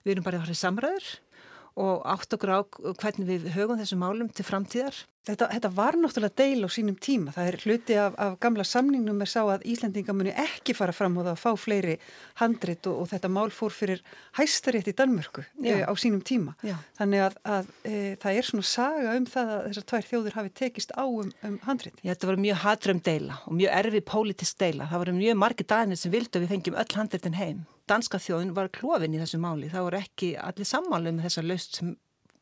Við 0.04 0.12
erum 0.14 0.26
bara 0.26 0.38
að 0.38 0.46
fara 0.46 0.56
í 0.56 0.62
samræður 0.62 1.08
og 1.78 2.06
átt 2.10 2.34
okkur 2.34 2.54
á 2.54 2.60
hvernig 2.98 3.28
við 3.28 3.48
höfum 3.54 3.78
þessum 3.78 4.02
málum 4.02 4.30
til 4.32 4.46
framtíðar. 4.46 4.96
Þetta, 5.28 5.48
þetta 5.52 5.70
var 5.76 5.96
náttúrulega 6.00 6.40
deil 6.40 6.64
á 6.64 6.68
sínum 6.72 6.96
tíma. 6.96 7.32
Það 7.34 7.48
er 7.50 7.56
hluti 7.64 7.96
af, 8.00 8.14
af 8.16 8.36
gamla 8.40 8.64
samningnum 8.64 9.20
er 9.20 9.28
sá 9.28 9.42
að 9.42 9.66
Íslandinga 9.68 10.14
muni 10.16 10.32
ekki 10.32 10.72
fara 10.76 10.94
fram 10.96 11.18
og 11.20 11.26
það 11.26 11.34
að 11.34 11.42
fá 11.42 11.60
fleiri 11.60 11.96
handrit 12.40 12.88
og, 12.88 13.02
og 13.02 13.10
þetta 13.10 13.30
mál 13.34 13.52
fór 13.52 13.74
fyrir 13.76 14.00
hæstarétt 14.38 14.88
í 14.88 14.96
Danmörku 14.96 15.44
e, 15.60 15.82
á 15.84 15.92
sínum 16.00 16.22
tíma. 16.24 16.56
Já. 16.64 16.78
Þannig 16.96 17.26
að, 17.26 17.38
að 17.44 17.70
e, 17.84 17.94
það 18.24 18.40
er 18.40 18.48
svona 18.48 18.68
saga 18.70 19.14
um 19.18 19.28
það 19.28 19.54
að 19.58 19.68
þessar 19.68 19.88
tvær 19.92 20.08
þjóður 20.12 20.38
hafi 20.40 20.54
tekist 20.62 20.96
á 20.96 21.04
um, 21.04 21.32
um 21.44 21.60
handrit. 21.68 22.00
Já, 22.00 22.14
þetta 22.14 22.32
var 22.32 22.42
mjög 22.48 22.60
hatrum 22.64 23.04
deila 23.10 23.40
og 23.44 23.58
mjög 23.60 23.78
erfi 23.82 24.04
pólitisk 24.14 24.64
deila. 24.64 24.88
Það 24.88 25.04
voru 25.04 25.18
mjög 25.20 25.40
margi 25.44 25.68
daginir 25.68 26.00
sem 26.00 26.14
vildu 26.14 26.40
að 26.40 26.46
við 26.46 26.54
fengjum 26.56 26.80
öll 26.80 27.00
handritin 27.02 27.36
heim. 27.36 27.64
Danska 27.88 28.20
þjóðin 28.20 28.56
var 28.56 28.68
klófin 28.72 29.14
í 29.16 29.20
þessu 29.20 29.40
máli. 29.40 29.68
Það 29.72 29.86
voru 29.86 30.00
ekki 30.02 30.34
allir 30.40 30.68
sammálu 30.68 31.12
með 31.12 31.28
þessa 31.28 31.44
laust 31.44 31.80
sem 31.80 31.96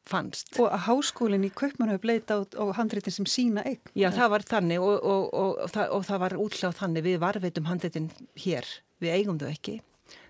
fannst. 0.07 0.53
Og 0.63 0.73
háskólinn 0.87 1.47
í 1.47 1.53
Kaupmannhauð 1.55 2.03
bleita 2.05 2.39
á, 2.39 2.41
á 2.47 2.65
handreitin 2.79 3.15
sem 3.15 3.29
sína 3.29 3.65
eign. 3.67 3.81
Já, 3.99 4.09
það 4.15 4.33
var 4.35 4.47
þannig 4.49 4.83
og, 4.83 4.97
og, 5.03 5.29
og, 5.35 5.63
það, 5.75 5.93
og 5.97 6.09
það 6.09 6.23
var 6.25 6.37
útláð 6.47 6.81
þannig 6.81 7.07
við 7.07 7.21
varveitum 7.25 7.71
handreitin 7.71 8.11
hér, 8.43 8.69
við 9.03 9.17
eigum 9.19 9.41
þau 9.43 9.49
ekki. 9.51 9.79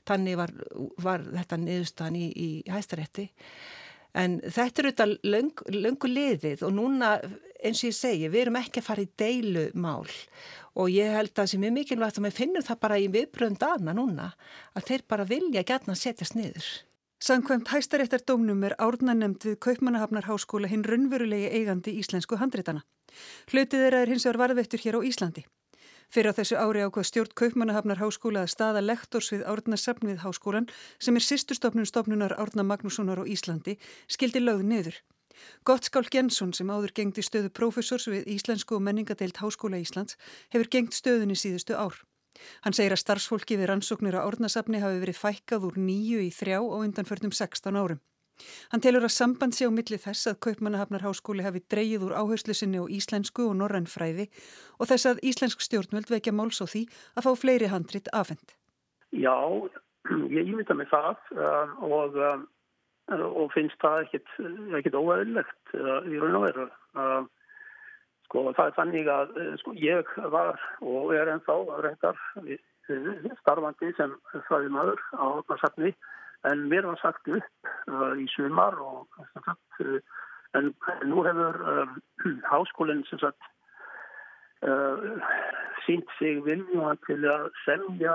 Þannig 0.07 0.39
var, 0.39 0.55
var 1.03 1.27
þetta 1.35 1.59
niðurstaðan 1.61 2.21
í, 2.21 2.27
í 2.31 2.49
hæstarétti. 2.71 3.29
En 4.17 4.39
þetta 4.41 4.81
er 4.81 4.89
auðvitað 4.89 5.17
löng, 5.29 5.65
löngu 5.77 6.09
liðið 6.09 6.63
og 6.65 6.73
núna 6.73 7.17
eins 7.61 7.83
og 7.83 7.91
ég 7.91 7.97
segi, 7.97 8.31
við 8.33 8.47
erum 8.47 8.59
ekki 8.61 8.81
að 8.81 8.89
fara 8.89 9.05
í 9.05 9.11
deilumál 9.21 10.07
og 10.77 10.93
ég 10.93 11.15
held 11.17 11.33
að 11.33 11.41
það 11.41 11.51
sem 11.53 11.67
er 11.67 11.75
mikilvægt 11.75 12.21
að 12.21 12.29
við 12.29 12.37
finnum 12.37 12.65
það 12.65 12.83
bara 12.85 12.99
í 13.01 13.09
viðbröndana 13.13 13.95
núna 13.97 14.31
að 14.77 14.89
þeir 14.91 15.05
bara 15.09 15.29
vilja 15.29 15.65
gætna 15.67 15.97
að 15.97 16.03
setjast 16.03 16.37
niður. 16.37 16.69
Sankvæmt 17.27 17.69
hæstaréttardómnum 17.69 18.61
er 18.67 18.75
árna 18.79 19.15
nefnd 19.19 19.45
við 19.49 19.57
Kaupmannahafnarháskóla 19.65 20.69
hinn 20.71 20.85
runnverulegi 20.87 21.49
eigandi 21.59 21.97
íslensku 21.99 22.39
handritana. 22.39 22.85
Hlutið 23.51 23.83
þeirra 23.83 24.03
er 24.05 24.13
hins 24.13 24.27
vegar 24.29 24.39
varðveittur 24.45 24.85
hér 24.85 24.99
á 24.99 25.07
Íslandi. 25.09 25.43
Fyrir 26.07 26.31
á 26.31 26.39
þessu 26.39 26.61
ári 26.61 26.85
ákvað 26.87 27.09
stjórn 27.11 27.35
Kaupmannahafnarháskóla 27.43 28.47
að 28.47 28.53
staða 28.55 28.85
lektors 28.87 29.33
við 29.35 29.43
árna 29.43 29.75
safn 29.75 30.07
við 30.07 30.23
háskólan 30.23 30.71
sem 31.03 31.19
er 31.19 31.27
sýstustofnun 31.27 31.91
stofnunar 31.91 32.39
árna 32.39 32.63
Magnússonar 32.63 33.19
á 33.19 33.25
Íslandi 33.27 33.75
skildi 34.07 34.47
lögð 34.47 34.63
niður. 34.71 35.03
Gottskál 35.67 36.07
Jensson 36.07 36.55
sem 36.55 36.71
áður 36.71 36.95
gengdi 36.95 37.27
stöðu 37.27 37.51
prófessors 37.51 38.07
við 38.07 38.31
Íslensku 38.39 38.79
og 38.79 38.87
menningadeilt 38.87 39.43
Háskóla 39.43 39.83
Íslands 39.83 40.15
hefur 40.55 40.71
gengt 40.71 40.95
stöðunni 40.95 41.35
síðustu 41.35 41.75
ár. 41.75 42.07
Hann 42.65 42.77
segir 42.77 42.95
að 42.97 43.03
starfsfólki 43.05 43.59
við 43.61 43.71
rannsóknir 43.71 44.19
á 44.19 44.27
orðnasafni 44.27 44.83
hafi 44.83 45.01
verið 45.03 45.23
fækkað 45.23 45.71
úr 45.71 45.81
nýju 45.81 46.21
í 46.25 46.31
þrjá 46.35 46.61
og 46.63 46.83
undanförnum 46.83 47.35
16 47.35 47.81
árum. 47.81 48.03
Hann 48.73 48.83
telur 48.85 49.07
að 49.07 49.15
samband 49.15 49.57
sé 49.57 49.69
á 49.69 49.73
milli 49.73 49.99
þess 50.01 50.29
að 50.31 50.41
Kaupmannahafnar 50.47 51.05
háskóli 51.07 51.45
hafi 51.47 51.63
dreyið 51.73 52.05
úr 52.09 52.17
áherslu 52.21 52.57
sinni 52.57 52.83
á 52.83 52.85
íslensku 52.99 53.47
og 53.49 53.57
norrannfræði 53.61 54.29
og 54.77 54.91
þess 54.91 55.11
að 55.13 55.23
íslensk 55.31 55.65
stjórnvöld 55.65 56.13
vekja 56.13 56.35
máls 56.37 56.61
á 56.61 56.67
því 56.69 56.85
að 57.17 57.29
fá 57.29 57.33
fleiri 57.43 57.71
handrit 57.73 58.11
afhend. 58.13 58.57
Já, 59.17 59.37
ég 60.29 60.53
ímynda 60.53 60.77
mig 60.77 60.91
það 60.93 61.17
uh, 61.39 61.73
og, 61.87 62.21
uh, 62.21 63.25
og 63.31 63.49
finnst 63.55 63.81
það 63.81 64.13
ekkit 64.13 65.01
óæðilegt 65.01 65.77
uh, 65.79 66.03
í 66.05 66.21
raun 66.21 66.41
og 66.43 66.47
veru. 66.51 66.69
Sko 68.27 68.49
það 68.53 68.69
er 68.69 68.77
þannig 68.77 69.11
að 69.11 69.37
eh, 69.41 69.53
sko, 69.63 69.75
ég 69.79 70.15
var 70.35 70.61
og 70.83 71.15
er 71.15 71.31
ennþá 71.35 71.59
reyndar 71.87 72.19
starfandi 73.41 73.91
sem 73.97 74.13
fræði 74.47 74.71
maður 74.75 75.01
á 75.19 75.25
orðnarsafni 75.27 75.93
en 76.51 76.69
mér 76.71 76.87
var 76.87 76.99
sagt 77.01 77.29
upp 77.29 77.71
uh, 77.91 78.15
í 78.19 78.27
sumar 78.35 78.77
og 78.83 79.07
sagt, 79.35 79.81
uh, 79.83 79.99
en 80.59 80.73
nú 81.09 81.25
hefur 81.27 81.61
uh, 81.73 81.97
háskólinn 82.53 83.05
sem 83.11 83.23
sagt 83.23 83.53
sínt 85.85 86.09
sig 86.17 86.39
vilja 86.43 86.95
til 87.05 87.19
að 87.29 87.43
semja 87.61 88.15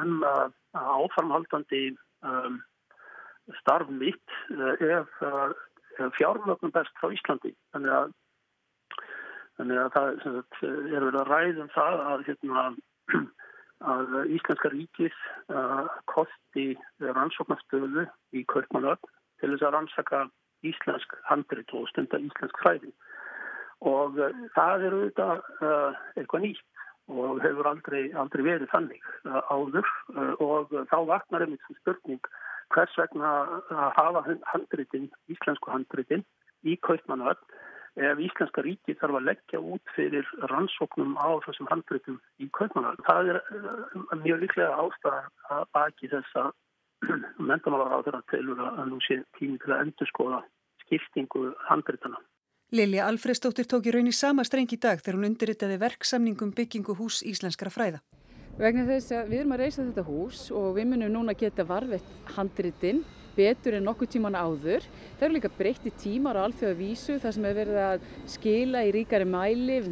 um 0.00 0.22
að 0.26 0.54
áfarmhaldandi 0.72 1.82
um, 2.26 2.56
starf 3.60 3.90
mitt 4.00 4.34
ef 4.80 5.12
fjármögnum 6.16 6.72
best 6.74 6.96
frá 6.98 7.12
Íslandi. 7.12 7.52
Þannig 7.76 7.92
að 7.98 8.16
Þannig 9.60 9.78
að 9.82 9.90
það 9.94 10.10
sagt, 10.24 10.58
er 10.64 11.04
verið 11.04 11.18
að 11.20 11.30
ræðum 11.30 11.70
það 11.74 12.02
að, 12.10 12.24
hérna, 12.28 12.64
að 13.94 14.14
Íslenska 14.36 14.70
ríkis 14.72 15.18
uh, 15.52 15.88
kosti 16.10 16.66
rannsóknastöðu 17.02 18.06
í 18.32 18.44
Kaupmannöfn 18.52 19.10
til 19.42 19.52
þess 19.52 19.66
að 19.66 19.74
rannsaka 19.76 20.22
íslensk 20.66 21.16
handrit 21.28 21.74
og 21.76 21.88
stunda 21.90 22.20
íslensk 22.22 22.60
fræði. 22.62 22.92
Og 23.84 24.16
uh, 24.16 24.44
það 24.56 24.86
er 24.86 24.98
auðvitað 24.98 25.42
uh, 25.60 26.04
eitthvað 26.16 26.46
nýtt 26.46 26.68
og 27.12 27.42
hefur 27.42 27.68
aldrei, 27.68 28.02
aldrei 28.16 28.44
verið 28.46 28.70
þannig 28.70 29.06
áður 29.50 29.88
og 30.40 30.70
þá 30.86 30.94
vaknar 31.08 31.42
einmitt 31.42 31.64
sem 31.66 31.76
spurning 31.80 32.20
hvers 32.72 32.94
vegna 32.96 33.32
að 33.74 33.90
hafa 33.98 34.22
handritin, 34.52 35.08
íslensku 35.28 35.72
handritin 35.74 36.22
í 36.62 36.76
Kaupmannöfn 36.86 37.42
ef 38.00 38.20
Íslenska 38.24 38.64
ríki 38.64 38.96
þarf 38.96 39.18
að 39.18 39.26
leggja 39.28 39.60
út 39.60 39.94
fyrir 39.96 40.28
rannsóknum 40.50 41.14
á 41.20 41.28
þessum 41.44 41.68
handbreytum 41.68 42.18
í 42.40 42.48
kaupmannar. 42.56 42.96
Það 43.08 43.32
er 43.34 43.40
eh, 43.42 44.18
mjög 44.24 44.44
líklega 44.46 44.78
ástæðan 44.80 45.30
að 45.56 45.64
baki 45.76 46.12
þess 46.12 46.40
að 46.40 46.50
mendamálar 47.50 47.96
á 47.96 48.04
þeirra 48.06 48.22
telur 48.32 48.64
að 48.64 48.84
nú 48.88 49.00
sé 49.04 49.20
tími 49.38 49.60
til 49.60 49.74
að 49.74 49.86
endur 49.86 50.12
skoða 50.12 50.42
skiptingu 50.86 51.52
handbreytana. 51.68 52.20
Lilja 52.72 53.04
Alfredsdóttir 53.04 53.68
tók 53.68 53.84
í 53.84 53.92
raun 53.92 54.08
í 54.08 54.16
sama 54.16 54.46
streng 54.48 54.70
í 54.72 54.78
dag 54.80 55.02
þegar 55.02 55.18
hún 55.18 55.28
undirritaði 55.28 55.76
verksamningum 55.82 56.54
byggingu 56.56 56.96
hús 56.96 57.20
íslenskara 57.28 57.72
fræða. 57.74 58.00
Vegna 58.56 58.86
þess 58.88 59.12
að 59.16 59.32
við 59.32 59.42
erum 59.42 59.52
að 59.52 59.60
reysa 59.64 59.84
þetta 59.84 60.04
hús 60.06 60.38
og 60.56 60.70
við 60.78 60.88
munum 60.88 61.12
núna 61.12 61.34
geta 61.36 61.66
varvett 61.68 62.32
handritin 62.36 63.02
betur 63.36 63.78
en 63.78 63.86
nokkuð 63.88 64.12
tíman 64.14 64.38
áður. 64.38 64.86
Það 65.18 65.26
eru 65.26 65.36
líka 65.38 65.50
breytti 65.58 65.92
tímar 66.02 66.38
á 66.38 66.44
alþjóða 66.46 66.78
vísu 66.78 67.18
þar 67.22 67.36
sem 67.36 67.48
hefur 67.48 67.60
verið 67.62 67.82
að 67.88 68.06
skila 68.36 68.86
í 68.86 68.94
ríkari 68.96 69.28
mæli 69.28 69.82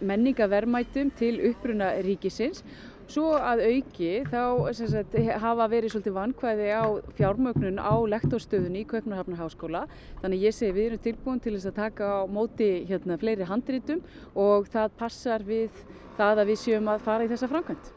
menningavermætum 0.00 1.14
til 1.18 1.34
uppruna 1.50 1.94
ríkisins. 2.06 2.62
Svo 3.06 3.36
að 3.38 3.60
auki 3.68 4.08
þá 4.26 4.40
sagt, 4.74 5.12
hafa 5.38 5.66
verið 5.70 5.92
svolítið 5.94 6.16
vankvæði 6.16 6.70
á 6.74 6.84
fjármögnun 7.14 7.78
á 7.78 7.94
lektorstöðunni 8.10 8.82
í 8.82 8.88
Kaupnarhafna 8.90 9.38
háskóla. 9.38 9.84
Þannig 10.24 10.48
ég 10.48 10.56
segi 10.56 10.74
við 10.74 10.88
erum 10.88 11.04
tilbúin 11.04 11.42
til 11.44 11.54
þess 11.54 11.70
að 11.70 11.78
taka 11.84 12.08
á 12.18 12.20
móti 12.26 12.70
hérna, 12.88 13.18
fleiri 13.22 13.46
handrítum 13.46 14.02
og 14.34 14.66
það 14.74 14.98
passar 14.98 15.46
við 15.46 15.70
það 16.18 16.42
að 16.42 16.50
við 16.50 16.60
séum 16.64 16.90
að 16.90 17.06
fara 17.06 17.28
í 17.28 17.30
þessa 17.30 17.52
framkvæmt. 17.52 17.94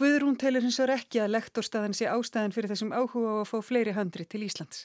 Guðrún 0.00 0.36
telur 0.36 0.64
hins 0.64 0.76
vegar 0.80 0.98
ekki 0.98 1.22
að 1.24 1.32
lektorstaðan 1.36 1.96
sé 1.96 2.08
ástæðan 2.12 2.52
fyrir 2.52 2.72
þessum 2.72 2.92
áhuga 2.92 3.32
á 3.32 3.36
að 3.40 3.48
fá 3.48 3.56
fleiri 3.64 3.94
handri 3.96 4.26
til 4.28 4.42
Íslands. 4.44 4.84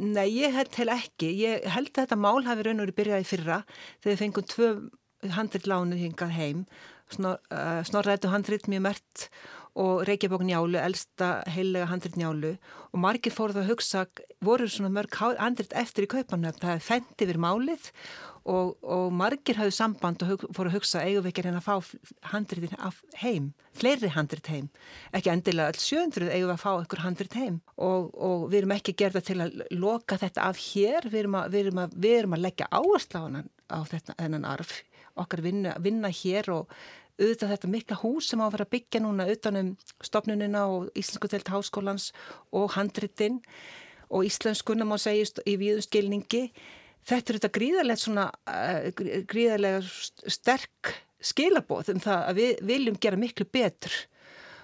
Nei, 0.00 0.28
ég 0.38 0.54
held 0.54 0.72
ekki. 0.94 1.28
Ég 1.42 1.66
held 1.68 1.90
að 1.90 2.04
þetta 2.04 2.16
mál 2.16 2.46
hafi 2.46 2.64
raun 2.64 2.80
og 2.80 2.86
verið 2.86 2.98
byrjaði 3.00 3.28
fyrra 3.28 3.58
þegar 4.00 4.12
við 4.12 4.20
fengum 4.22 4.48
tvö 4.48 4.70
handrit 5.36 5.68
lánuð 5.68 6.04
hingað 6.06 6.34
heim. 6.38 6.64
Uh, 7.18 7.82
Snorrætu 7.84 8.30
handrit 8.30 8.68
mjög 8.70 8.84
mert 8.86 9.26
og 9.78 10.02
Reykjavík 10.08 10.42
njálu, 10.48 10.78
elsta 10.80 11.30
heilega 11.50 11.90
handrit 11.90 12.18
njálu. 12.18 12.56
Og 12.90 13.02
margir 13.04 13.34
fóruð 13.34 13.62
að 13.62 13.70
hugsa, 13.70 14.06
voru 14.42 14.66
svona 14.68 14.90
mörg 14.92 15.14
handrit 15.38 15.74
eftir 15.78 16.08
í 16.08 16.10
kaupanöfn, 16.10 16.62
það 16.62 16.74
hefði 16.74 16.88
fendt 16.88 17.24
yfir 17.26 17.38
málið 17.40 17.90
og, 18.48 18.76
og 18.82 19.12
margir 19.14 19.58
hafðu 19.60 19.74
samband 19.76 20.22
og 20.24 20.32
hug, 20.32 20.44
fóru 20.56 20.70
að 20.70 20.78
hugsa 20.78 21.02
eigum 21.04 21.24
við 21.24 21.32
ekki 21.32 21.44
reyna 21.44 21.60
að 21.60 21.66
fá 21.68 22.30
handritin 22.32 22.76
heim, 23.20 23.50
fleiri 23.76 24.12
handrit 24.14 24.50
heim? 24.50 24.70
Ekki 25.16 25.32
endilega 25.32 25.74
alls 25.74 25.86
700 25.86 26.30
eigum 26.32 26.48
við 26.48 26.54
að 26.56 26.62
fá 26.64 26.70
einhver 26.72 27.04
handrit 27.04 27.36
heim? 27.38 27.60
Og, 27.76 28.10
og 28.16 28.46
við 28.50 28.62
erum 28.62 28.76
ekki 28.76 28.96
gerða 28.98 29.24
til 29.26 29.40
að 29.44 29.60
loka 29.76 30.18
þetta 30.20 30.48
af 30.48 30.62
hér, 30.70 31.10
við 31.10 31.24
erum 31.24 31.40
að, 31.42 31.52
við 31.52 31.66
erum 31.66 31.82
að, 31.84 31.98
við 32.06 32.16
erum 32.22 32.38
að 32.38 32.46
leggja 32.46 32.70
áherslu 32.80 33.20
á, 33.20 33.26
á 33.70 33.78
þetta, 33.92 34.16
þennan 34.22 34.48
arf, 34.48 34.74
okkar 35.20 35.44
vinna, 35.44 35.76
vinna 35.82 36.10
hér 36.14 36.50
og 36.54 36.80
auðvitað 37.20 37.54
þetta 37.54 37.72
mikla 37.74 38.00
hús 38.00 38.30
sem 38.30 38.40
á 38.40 38.48
að 38.48 38.54
vera 38.56 38.66
að 38.66 38.74
byggja 38.74 39.04
núna 39.04 39.28
utanum 39.30 39.70
stopnunina 40.02 40.66
og 40.72 40.90
Íslensku 40.98 41.30
telt 41.30 41.52
háskólans 41.52 42.10
og 42.56 42.72
handritin 42.74 43.40
og 44.10 44.26
íslenskunna 44.26 44.86
má 44.88 44.96
segjast 44.98 45.38
í 45.46 45.54
viðskilningi 45.60 46.48
þetta 47.06 47.32
er 47.32 47.38
þetta 47.38 47.52
gríðarlega 47.56 48.00
svona 48.00 48.26
uh, 48.50 48.88
gríðarlega 49.30 49.82
sterk 50.30 50.94
skilabóð 51.20 51.94
um 51.94 52.00
það 52.02 52.24
að 52.30 52.40
við 52.40 52.64
viljum 52.70 52.96
gera 53.00 53.20
miklu 53.20 53.46
betur. 53.52 53.92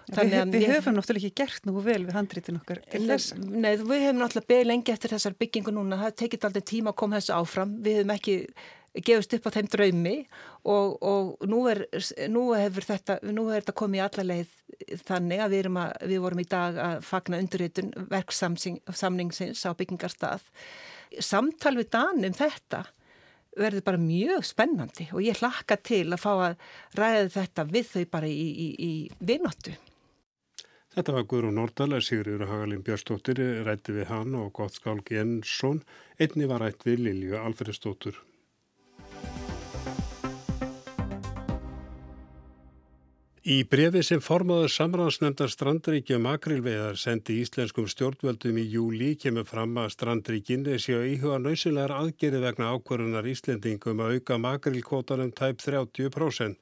Við, 0.07 0.37
við 0.53 0.69
höfum 0.71 0.95
náttúrulega 0.95 1.27
ekki 1.27 1.43
gert 1.43 1.65
nú 1.67 1.81
vel 1.83 2.05
við 2.07 2.15
handrítin 2.15 2.61
okkar 2.61 2.79
til 2.93 3.03
þess. 3.09 3.35
Nei, 3.43 3.73
við 3.81 4.05
höfum 4.07 4.21
náttúrulega 4.23 4.51
beð 4.53 4.67
lengi 4.69 4.95
eftir 4.95 5.13
þessar 5.17 5.35
byggingu 5.41 5.75
núna, 5.75 5.99
það 6.05 6.19
tekit 6.23 6.47
aldrei 6.47 6.63
tíma 6.71 6.93
að 6.93 6.99
koma 7.03 7.19
þessu 7.19 7.35
áfram, 7.35 7.73
við 7.83 7.99
höfum 8.01 8.13
ekki 8.15 8.37
gefist 9.05 9.37
upp 9.37 9.49
á 9.49 9.55
þeim 9.57 9.69
draumi 9.73 10.17
og, 10.65 10.97
og 11.03 11.47
nú, 11.49 11.63
er, 11.71 11.85
nú 12.33 12.49
hefur 12.57 12.87
þetta, 12.87 13.19
þetta 13.23 13.77
komið 13.77 14.01
í 14.01 14.05
alla 14.07 14.27
leið 14.31 14.55
þannig 15.07 15.43
að 15.45 15.57
við, 15.57 15.71
að 15.83 16.13
við 16.13 16.23
vorum 16.25 16.43
í 16.43 16.49
dag 16.51 16.83
að 16.83 16.99
fagna 17.07 17.41
undirritun 17.43 17.95
verksamningsins 18.11 19.65
á 19.67 19.71
byggingarstað. 19.77 20.45
Samtal 21.23 21.77
við 21.79 21.91
Dan 21.95 22.25
um 22.27 22.37
þetta 22.37 22.85
verður 23.57 23.85
bara 23.87 24.01
mjög 24.01 24.45
spennandi 24.45 25.09
og 25.15 25.25
ég 25.25 25.41
hlakka 25.41 25.79
til 25.81 26.05
að 26.11 26.23
fá 26.23 26.33
að 26.35 26.57
ræða 26.99 27.29
þetta 27.39 27.67
við 27.71 27.93
þau 27.93 28.07
bara 28.13 28.29
í, 28.29 28.47
í, 28.67 28.69
í 28.77 28.93
vinottu. 29.19 29.77
Þetta 30.97 31.13
var 31.13 31.27
Guðrún 31.29 31.59
Nordalega, 31.59 32.05
Sigriður 32.05 32.49
Hagalín 32.49 32.85
Björnstóttir, 32.85 33.41
rætti 33.67 33.93
við 33.93 34.09
hann 34.09 34.33
og 34.39 34.55
Gottskálk 34.57 35.11
Jensson, 35.13 35.83
einni 36.17 36.49
var 36.49 36.65
rætt 36.65 36.87
við 36.89 37.03
Lilju 37.05 37.37
Alfredsdóttur. 37.37 38.17
Í 43.47 43.61
brefi 43.71 44.01
sem 44.03 44.19
formaður 44.19 44.73
samráðsnefndar 44.75 45.53
strandríkja 45.53 46.17
makrilveðar 46.19 46.97
sendi 46.99 47.37
íslenskum 47.45 47.85
stjórnvöldum 47.87 48.59
í 48.59 48.65
júli 48.73 49.13
kemur 49.23 49.47
fram 49.47 49.79
að 49.79 49.93
strandríkinni 49.95 50.81
séu 50.83 51.05
íhuga 51.13 51.39
nöysilegar 51.45 51.95
aðgerið 51.95 52.43
vegna 52.43 52.73
ákvörunar 52.75 53.31
Íslendingum 53.31 54.03
að 54.03 54.17
auka 54.17 54.41
makrilkvotanum 54.49 55.31
tæp 55.31 55.63
30%. 55.63 56.59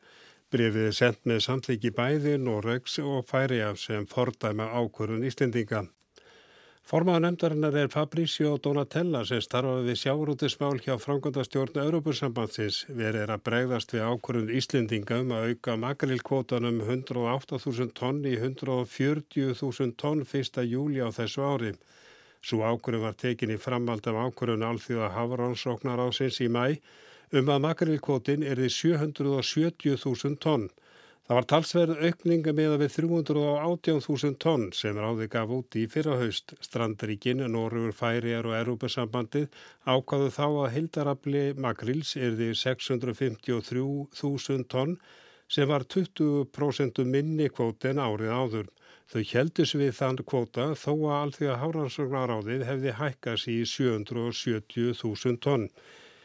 Brefið 0.53 0.91
er 0.91 0.99
sendt 1.00 1.25
með 1.25 1.41
samtliki 1.47 1.97
bæði, 1.97 2.37
Noregs 2.37 3.00
og 3.00 3.25
Færiaf 3.33 3.81
sem 3.81 4.05
fordæma 4.05 4.69
ákvörun 4.76 5.25
Íslendinga. 5.25 5.87
Formaða 6.85 7.21
nefndarinnar 7.25 7.76
er 7.81 7.87
Fabrício 7.88 8.59
Donatella 8.61 9.23
sem 9.25 9.38
starfaði 9.41 9.87
við 9.87 9.95
sjáurútismál 10.03 10.75
hjá 10.85 10.99
frangundastjórnu 11.00 11.81
Európusambandsins. 11.81 12.83
Verið 12.93 13.23
er 13.23 13.31
að 13.33 13.45
bregðast 13.47 13.95
við 13.95 14.05
ákvörðun 14.05 14.50
Íslendinga 14.59 15.23
um 15.23 15.33
að 15.33 15.47
auka 15.49 15.79
makarilkvotanum 15.81 16.83
108.000 16.85 17.95
tonn 17.97 18.21
í 18.29 18.35
140.000 18.37 19.97
tonn 20.03 20.21
1. 20.29 20.61
júli 20.75 21.00
á 21.00 21.09
þessu 21.09 21.47
ári. 21.49 21.73
Svo 22.45 22.61
ákvörðun 22.69 23.07
var 23.07 23.17
tekinni 23.17 23.57
framald 23.57 24.05
af 24.05 24.21
ákvörðun 24.26 24.69
alþjóða 24.69 25.09
Havaránsóknar 25.17 26.05
ásins 26.05 26.43
í 26.45 26.53
mæ 26.53 26.76
um 27.33 27.49
að 27.49 27.64
makarilkvotin 27.64 28.45
er 28.45 28.61
því 28.61 28.69
770.000 28.76 30.37
tonn. 30.37 30.69
Það 31.25 31.38
var 31.38 31.47
talsverð 31.50 32.00
aukninga 32.04 32.52
með 32.52 32.73
að 32.75 32.83
við 32.83 32.90
318.000 32.99 34.35
tonn 34.45 34.64
sem 34.76 34.99
ráði 35.00 35.26
gaf 35.33 35.54
út 35.57 35.76
í 35.81 35.85
fyrrahaust. 35.88 36.52
Strandaríkin, 36.66 37.40
Norrur, 37.54 37.95
Færiar 37.97 38.45
og 38.50 38.57
Erúpesambandið 38.59 39.47
ákvaðu 39.88 40.28
þá 40.37 40.47
að 40.49 40.75
hildarafli 40.75 41.45
makrils 41.66 42.11
er 42.21 42.37
því 42.37 42.50
653.000 42.61 44.69
tonn 44.75 44.93
sem 45.49 45.73
var 45.73 45.88
20% 45.97 47.00
minni 47.09 47.49
kvóti 47.49 47.95
en 47.95 48.04
árið 48.04 48.37
áður. 48.43 48.69
Þau 49.09 49.25
heldus 49.33 49.73
við 49.81 49.97
þann 49.97 50.21
kvóta 50.28 50.69
þó 50.76 50.93
að 50.93 51.19
allþjóða 51.23 51.61
háransognaráðið 51.64 52.69
hefði 52.69 52.99
hækkast 53.00 53.49
í 53.49 53.64
770.000 53.73 55.40
tonn. 55.49 55.71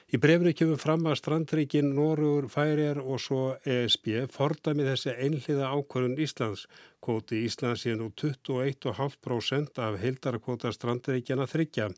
Í 0.09 0.17
brefri 0.17 0.55
kemur 0.57 0.79
fram 0.81 1.03
að 1.05 1.19
strandreikin 1.19 1.91
Norur, 1.93 2.47
Færiar 2.49 2.97
og 2.97 3.19
svo 3.21 3.41
ESB 3.61 4.07
fordami 4.33 4.87
þessi 4.87 5.11
einhliða 5.13 5.67
ákvörðun 5.69 6.15
Íslands. 6.25 6.63
Kvoti 6.97 7.43
Íslands 7.45 7.83
er 7.85 7.99
nú 7.99 8.07
21,5% 8.17 9.77
af 9.85 9.99
heildarakvota 10.01 10.71
strandreikjana 10.73 11.45
þryggja. 11.51 11.91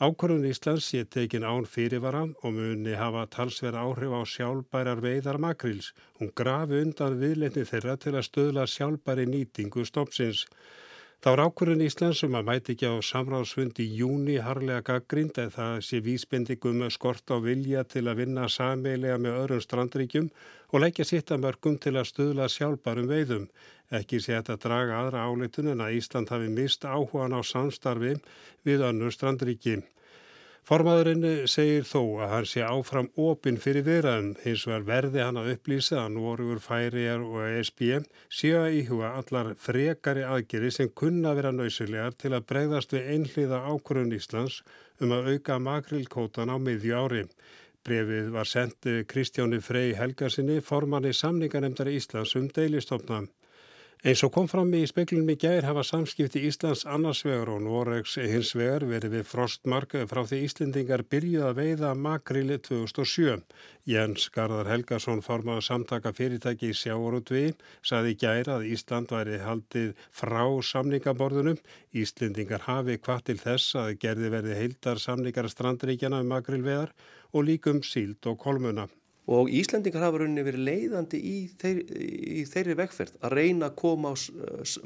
Ákvörðun 0.00 0.48
Íslands 0.48 0.88
sé 0.88 1.04
tekin 1.04 1.44
án 1.44 1.68
fyrirvara 1.68 2.22
og 2.24 2.56
muni 2.56 2.96
hafa 2.96 3.26
talsverð 3.36 3.76
áhrif 3.82 4.16
á 4.16 4.22
sjálfbærar 4.24 5.04
veiðar 5.04 5.36
makrils. 5.36 5.92
Hún 6.16 6.32
grafi 6.32 6.80
undan 6.80 7.20
viðletni 7.20 7.66
þeirra 7.68 7.98
til 8.00 8.16
að 8.16 8.24
stöðla 8.30 8.64
sjálfbæri 8.64 9.28
nýtingu 9.28 9.84
stopsins. 9.84 10.46
Þá 11.24 11.30
er 11.30 11.40
ákvörðun 11.40 11.82
Íslands 11.86 12.18
um 12.26 12.34
að 12.36 12.42
mæti 12.50 12.74
ekki 12.74 12.88
á 12.92 13.00
samráðsfund 13.00 13.78
í 13.80 13.84
júni 13.96 14.34
harlega 14.44 14.82
gaggrind 14.84 15.38
eða 15.40 15.54
það 15.54 15.76
sé 15.86 16.00
vísbendingum 16.04 16.82
skort 16.92 17.32
á 17.32 17.40
vilja 17.40 17.84
til 17.88 18.02
að 18.12 18.18
vinna 18.18 18.44
sameilega 18.52 19.16
með 19.24 19.38
öðrum 19.38 19.62
strandríkjum 19.64 20.26
og 20.68 20.84
leggja 20.84 21.06
sitt 21.08 21.32
að 21.32 21.46
mörgum 21.46 21.78
til 21.80 21.94
að 21.96 22.10
stuðla 22.10 22.50
sjálfbarum 22.52 23.08
veiðum. 23.08 23.48
Ekki 23.88 24.20
sé 24.20 24.36
þetta 24.36 24.58
draga 24.66 25.00
aðra 25.00 25.24
áleitun 25.24 25.72
en 25.72 25.80
að 25.86 25.96
Ísland 26.02 26.28
hafi 26.28 26.52
mist 26.52 26.84
áhugan 26.84 27.32
á 27.32 27.40
samstarfi 27.40 28.18
við 28.68 28.84
önnur 28.90 29.16
strandríki. 29.16 29.78
Formaðurinn 30.64 31.44
segir 31.52 31.82
þó 31.84 32.22
að 32.24 32.30
hann 32.32 32.46
sé 32.48 32.62
áfram 32.64 33.10
opinn 33.20 33.58
fyrir 33.60 33.84
viðræðum 33.84 34.30
hins 34.46 34.62
vegar 34.64 34.86
verði 34.88 35.20
hann 35.20 35.36
að 35.36 35.50
upplýsa 35.52 35.98
að 36.00 36.14
Norgur, 36.14 36.62
Færiar 36.64 37.20
og 37.20 37.42
ESB 37.50 37.82
séu 38.32 38.54
að 38.62 38.78
íhuga 38.78 39.10
allar 39.18 39.50
frekari 39.60 40.24
aðgeri 40.24 40.70
sem 40.72 40.88
kunna 41.02 41.34
vera 41.36 41.52
nöysulegar 41.52 42.16
til 42.16 42.32
að 42.32 42.46
bregðast 42.54 42.96
við 42.96 43.12
einhliða 43.12 43.60
ákvörðun 43.68 44.16
Íslands 44.16 44.62
um 45.04 45.12
að 45.12 45.34
auka 45.34 45.60
makrilkótan 45.66 46.48
á 46.48 46.56
miðju 46.56 46.96
ári. 46.96 47.26
Brefið 47.84 48.32
var 48.32 48.48
sendið 48.48 49.02
Kristjáni 49.12 49.60
Frey 49.60 49.92
Helgarsinni, 50.00 50.62
formanni 50.64 51.12
samningarnemdari 51.12 51.98
Íslands 52.00 52.32
um 52.40 52.48
deilistofna. 52.48 53.26
Eins 54.02 54.20
og 54.26 54.32
kom 54.34 54.48
fram 54.50 54.72
í 54.76 54.82
speklunum 54.88 55.30
í 55.32 55.36
gær 55.40 55.64
hafa 55.64 55.84
samskipti 55.86 56.42
Íslands 56.48 56.82
annarsvegar 56.84 57.48
og 57.52 57.60
Noregs 57.64 58.16
hins 58.18 58.50
vegar 58.58 58.84
verið 58.88 59.14
við 59.14 59.28
frostmark 59.30 59.94
frá 60.10 60.20
því 60.26 60.40
Íslendingar 60.44 61.04
byrjuð 61.12 61.46
að 61.48 61.60
veiða 61.60 61.92
makrili 61.96 62.58
2007. 62.68 63.44
Jens 63.88 64.26
Garðar 64.34 64.68
Helgason 64.72 65.22
formaði 65.24 65.64
samtaka 65.68 66.12
fyrirtæki 66.16 66.72
í 66.72 66.76
sjáorútvi 66.80 67.44
saði 67.80 68.16
í 68.16 68.18
gær 68.24 68.50
að 68.56 68.66
Ísland 68.74 69.14
væri 69.14 69.38
haldið 69.44 69.94
frá 70.10 70.42
samningaborðunum. 70.72 71.62
Íslendingar 71.94 72.66
hafi 72.66 72.98
hvað 72.98 73.24
til 73.30 73.38
þess 73.46 73.78
að 73.84 73.94
gerði 74.04 74.34
verði 74.36 74.58
heildar 74.58 75.00
samningar 75.00 75.48
strandríkjana 75.52 76.20
um 76.24 76.34
makrilveðar 76.34 76.92
og 77.32 77.48
líkum 77.48 77.80
síld 77.86 78.26
og 78.28 78.40
kolmuna 78.42 78.88
og 79.26 79.50
Íslendingar 79.50 80.04
hafa 80.04 80.20
rauninni 80.20 80.44
verið 80.44 80.66
leiðandi 80.68 81.20
í, 81.20 81.36
þeir, 81.60 81.82
í 81.88 82.44
þeirri 82.48 82.78
vegferð 82.78 83.20
að 83.24 83.36
reyna 83.38 83.70
að 83.70 83.76
koma, 83.80 84.14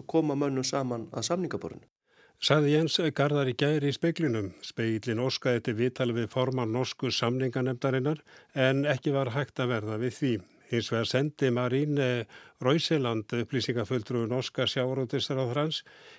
koma 0.06 0.36
mönnum 0.38 0.66
saman 0.66 1.08
að 1.12 1.26
samningaborinu. 1.30 1.86
Saði 2.38 2.76
Jens 2.76 3.00
Garðar 3.18 3.48
í 3.50 3.56
gæri 3.58 3.90
í 3.90 3.94
speiklinum. 3.96 4.52
Speilin 4.62 5.18
óskaði 5.18 5.64
til 5.66 5.74
viðtali 5.80 6.14
við 6.20 6.28
forman 6.30 6.70
norsku 6.70 7.10
samninganemdarinnar 7.10 8.20
en 8.54 8.84
ekki 8.86 9.10
var 9.16 9.32
hægt 9.34 9.58
að 9.58 9.72
verða 9.72 9.98
við 9.98 10.14
því. 10.20 10.32
Hins 10.68 10.90
vegar 10.92 11.08
sendi 11.08 11.48
Marín 11.54 11.96
Rauseland 12.60 13.32
upplýsingafulltrúi 13.32 14.26
norska 14.28 14.66
sjávarótisráðhrans 14.68 15.78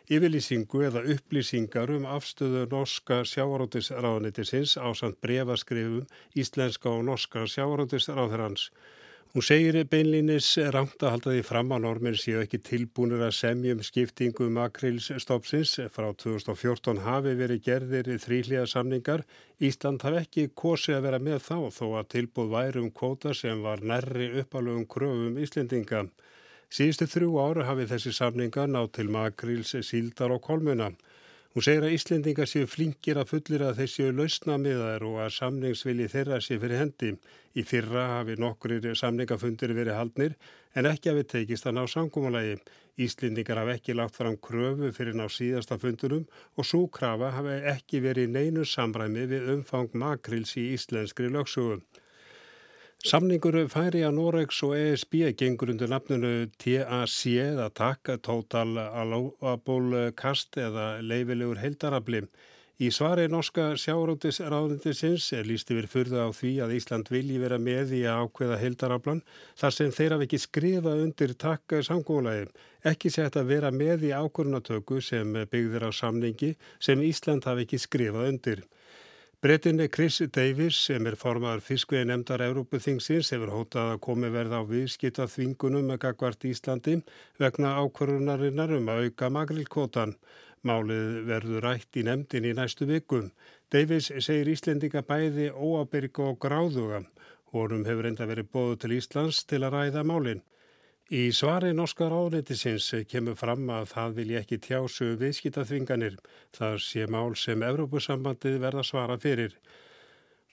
yfirlýsingu 0.09 0.81
eða 0.87 1.03
upplýsingar 1.13 1.91
um 1.93 2.07
afstöðu 2.09 2.63
norska 2.71 3.21
sjávarótisráðnitisins 3.29 4.73
á 4.81 4.89
samt 4.97 5.19
brefaskrifum 5.21 6.07
íslenska 6.33 6.89
og 6.89 7.05
norska 7.11 7.45
sjávarótisráðhrans. 7.45 8.71
Hún 9.29 9.43
segir 9.45 9.75
beinlínis 9.85 10.47
rangt 10.73 11.03
að 11.05 11.11
halda 11.13 11.31
því 11.35 11.41
fram 11.45 11.73
að 11.75 11.83
normin 11.83 12.15
séu 12.17 12.39
ekki 12.41 12.57
tilbúinur 12.65 13.21
að 13.27 13.35
semjum 13.37 13.83
skiptingu 13.85 14.47
makrilsstopsins. 14.55 15.75
Frá 15.93 16.07
2014 16.23 17.03
hafi 17.05 17.35
verið 17.37 17.61
gerðir 17.67 18.09
þrýlíða 18.23 18.63
samningar. 18.71 19.21
Ísland 19.61 20.01
hafi 20.01 20.23
ekki 20.23 20.47
kosið 20.57 20.97
að 20.97 21.05
vera 21.05 21.19
með 21.27 21.45
þá 21.45 21.59
þó 21.77 21.85
að 21.99 22.09
tilbúð 22.15 22.49
væri 22.55 22.81
um 22.81 22.89
kvóta 22.89 23.35
sem 23.37 23.61
var 23.61 23.85
nærri 23.85 24.31
uppalögum 24.41 24.89
kröfum 24.89 25.37
Íslendinga. 25.45 26.07
Síðustu 26.73 27.05
þrjú 27.13 27.37
ára 27.45 27.69
hafi 27.69 27.85
þessi 27.93 28.15
samninga 28.17 28.65
nátt 28.65 28.97
til 28.97 29.13
makrils, 29.13 29.75
síldar 29.85 30.33
og 30.33 30.41
kolmuna. 30.49 30.89
Hún 31.49 31.63
segir 31.65 31.81
að 31.81 31.93
Íslendingar 31.95 32.45
séu 32.45 32.67
flinkir 32.69 33.17
að 33.17 33.31
fullir 33.31 33.63
að 33.65 33.79
þeir 33.79 33.89
séu 33.89 34.09
lausnamiðar 34.13 35.05
og 35.07 35.15
að 35.23 35.31
samningsvilji 35.33 36.05
þeirra 36.11 36.37
sé 36.45 36.57
fyrir 36.61 36.77
hendi. 36.77 37.09
Í 37.57 37.63
fyrra 37.65 38.03
hafi 38.11 38.35
nokkur 38.37 38.75
samningafundir 38.99 39.73
verið 39.73 39.97
haldnir 39.97 40.35
en 40.77 40.89
ekki 40.91 41.09
hafi 41.09 41.23
tekist 41.31 41.65
að 41.65 41.79
ná 41.79 41.87
samkómalagi. 41.89 42.59
Íslendingar 43.01 43.63
hafi 43.63 43.73
ekki 43.79 43.95
lagt 43.97 44.19
fram 44.21 44.37
kröfu 44.37 44.91
fyrir 44.93 45.17
ná 45.17 45.25
síðasta 45.25 45.79
fundurum 45.81 46.27
og 46.53 46.69
svo 46.69 46.83
krafa 46.99 47.33
hafi 47.39 47.57
ekki 47.73 48.03
verið 48.05 48.29
neinu 48.35 48.67
samræmi 48.75 49.25
við 49.33 49.49
umfang 49.55 49.97
makrils 49.97 50.53
í 50.53 50.67
íslenskri 50.75 51.33
lögsögum. 51.33 51.81
Samningur 52.99 53.55
færi 53.71 54.01
að 54.03 54.17
Noregs 54.17 54.57
og 54.67 54.73
ESB 54.75 55.13
gengur 55.39 55.69
undir 55.71 55.87
nafnunu 55.87 56.49
TAC 56.59 57.13
eða 57.31 57.69
TAC, 57.71 58.09
Total 58.19 58.73
Allowable 58.75 60.09
Cast 60.19 60.57
eða 60.59 60.97
leifilegur 60.99 61.61
heldarabli. 61.61 62.25
Í 62.83 62.89
svari 62.91 63.29
norska 63.31 63.69
sjárótisráðundisins 63.79 65.29
er 65.35 65.47
líst 65.47 65.71
yfir 65.71 65.87
fyrða 65.87 66.25
á 66.27 66.29
því 66.35 66.51
að 66.65 66.73
Ísland 66.75 67.11
vilji 67.11 67.39
vera 67.39 67.55
með 67.59 67.93
í 67.95 68.01
að 68.03 68.25
ákveða 68.25 68.59
heldarablan 68.65 69.23
þar 69.61 69.75
sem 69.77 69.95
þeir 69.95 70.17
hafi 70.17 70.27
ekki 70.27 70.41
skrifa 70.43 70.97
undir 70.99 71.33
TAC 71.39 71.77
samkólaði. 71.87 72.49
Ekki 72.83 73.13
sett 73.15 73.39
að 73.39 73.53
vera 73.53 73.71
með 73.71 74.09
í 74.09 74.11
ákvörnatöku 74.11 74.99
sem 74.99 75.39
byggðir 75.39 75.87
á 75.87 75.91
samningi 75.95 76.51
sem 76.83 76.99
Ísland 77.07 77.47
hafi 77.47 77.63
ekki 77.63 77.79
skrifað 77.79 78.27
undir. 78.33 78.67
Bretinni 79.41 79.87
Chris 79.87 80.17
Davis 80.35 80.77
sem 80.83 81.05
er 81.07 81.15
formaður 81.15 81.61
fiskvegi 81.63 82.07
nefndar 82.09 82.41
Európuþingsins 82.43 83.29
hefur 83.31 83.53
hótað 83.53 83.91
að 83.93 84.01
komi 84.03 84.31
verða 84.33 84.59
á 84.59 84.67
viðskita 84.67 85.27
þvingunum 85.31 85.85
með 85.87 86.01
gagvart 86.03 86.43
Íslandi 86.49 86.97
vegna 87.39 87.71
ákvörunarinnar 87.79 88.73
um 88.75 88.91
að 88.91 89.05
auka 89.05 89.29
magrilkvotan. 89.37 90.11
Málið 90.67 91.21
verður 91.31 91.63
rætt 91.69 92.01
í 92.01 92.03
nefndin 92.09 92.49
í 92.49 92.53
næstu 92.57 92.89
vikum. 92.89 93.31
Davis 93.71 94.11
segir 94.11 94.51
Íslendinga 94.57 95.05
bæði 95.07 95.47
óabyrg 95.55 96.19
og 96.25 96.35
gráðuga. 96.43 97.05
Hórum 97.55 97.87
hefur 97.87 98.11
enda 98.11 98.27
verið 98.27 98.51
bóðu 98.51 98.75
til 98.83 98.97
Íslands 98.99 99.45
til 99.47 99.63
að 99.63 99.77
ræða 99.77 100.03
málinn. 100.03 100.43
Í 101.09 101.31
svari 101.33 101.71
norska 101.73 102.05
ráðnættisins 102.05 102.91
kemur 103.09 103.33
fram 103.33 103.63
að 103.73 103.87
það 103.89 104.11
vilja 104.19 104.41
ekki 104.43 104.57
tjásu 104.61 105.07
viðskitaþvinganir. 105.17 106.19
Það 106.53 106.75
sé 106.85 107.07
mál 107.09 107.31
sem 107.33 107.63
Evrópusambandið 107.65 108.59
verða 108.61 108.83
svara 108.85 109.15
fyrir. 109.17 109.55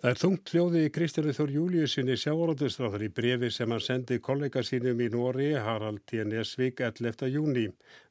Það 0.01 0.09
er 0.11 0.23
þungt 0.23 0.53
hljóði 0.55 0.85
í 0.87 0.93
Kristjánu 0.95 1.35
Þór 1.37 1.53
Júliusinni 1.59 2.17
sjávaróttustráður 2.23 3.05
í 3.05 3.11
brefi 3.19 3.51
sem 3.53 3.75
hann 3.75 3.85
sendi 3.85 4.17
kollega 4.17 4.63
sínum 4.65 5.03
í 5.05 5.11
Nóri, 5.13 5.51
Harald 5.61 6.07
T. 6.09 6.25
Nesvík, 6.25 6.81
11. 6.81 7.29
júni. 7.35 7.67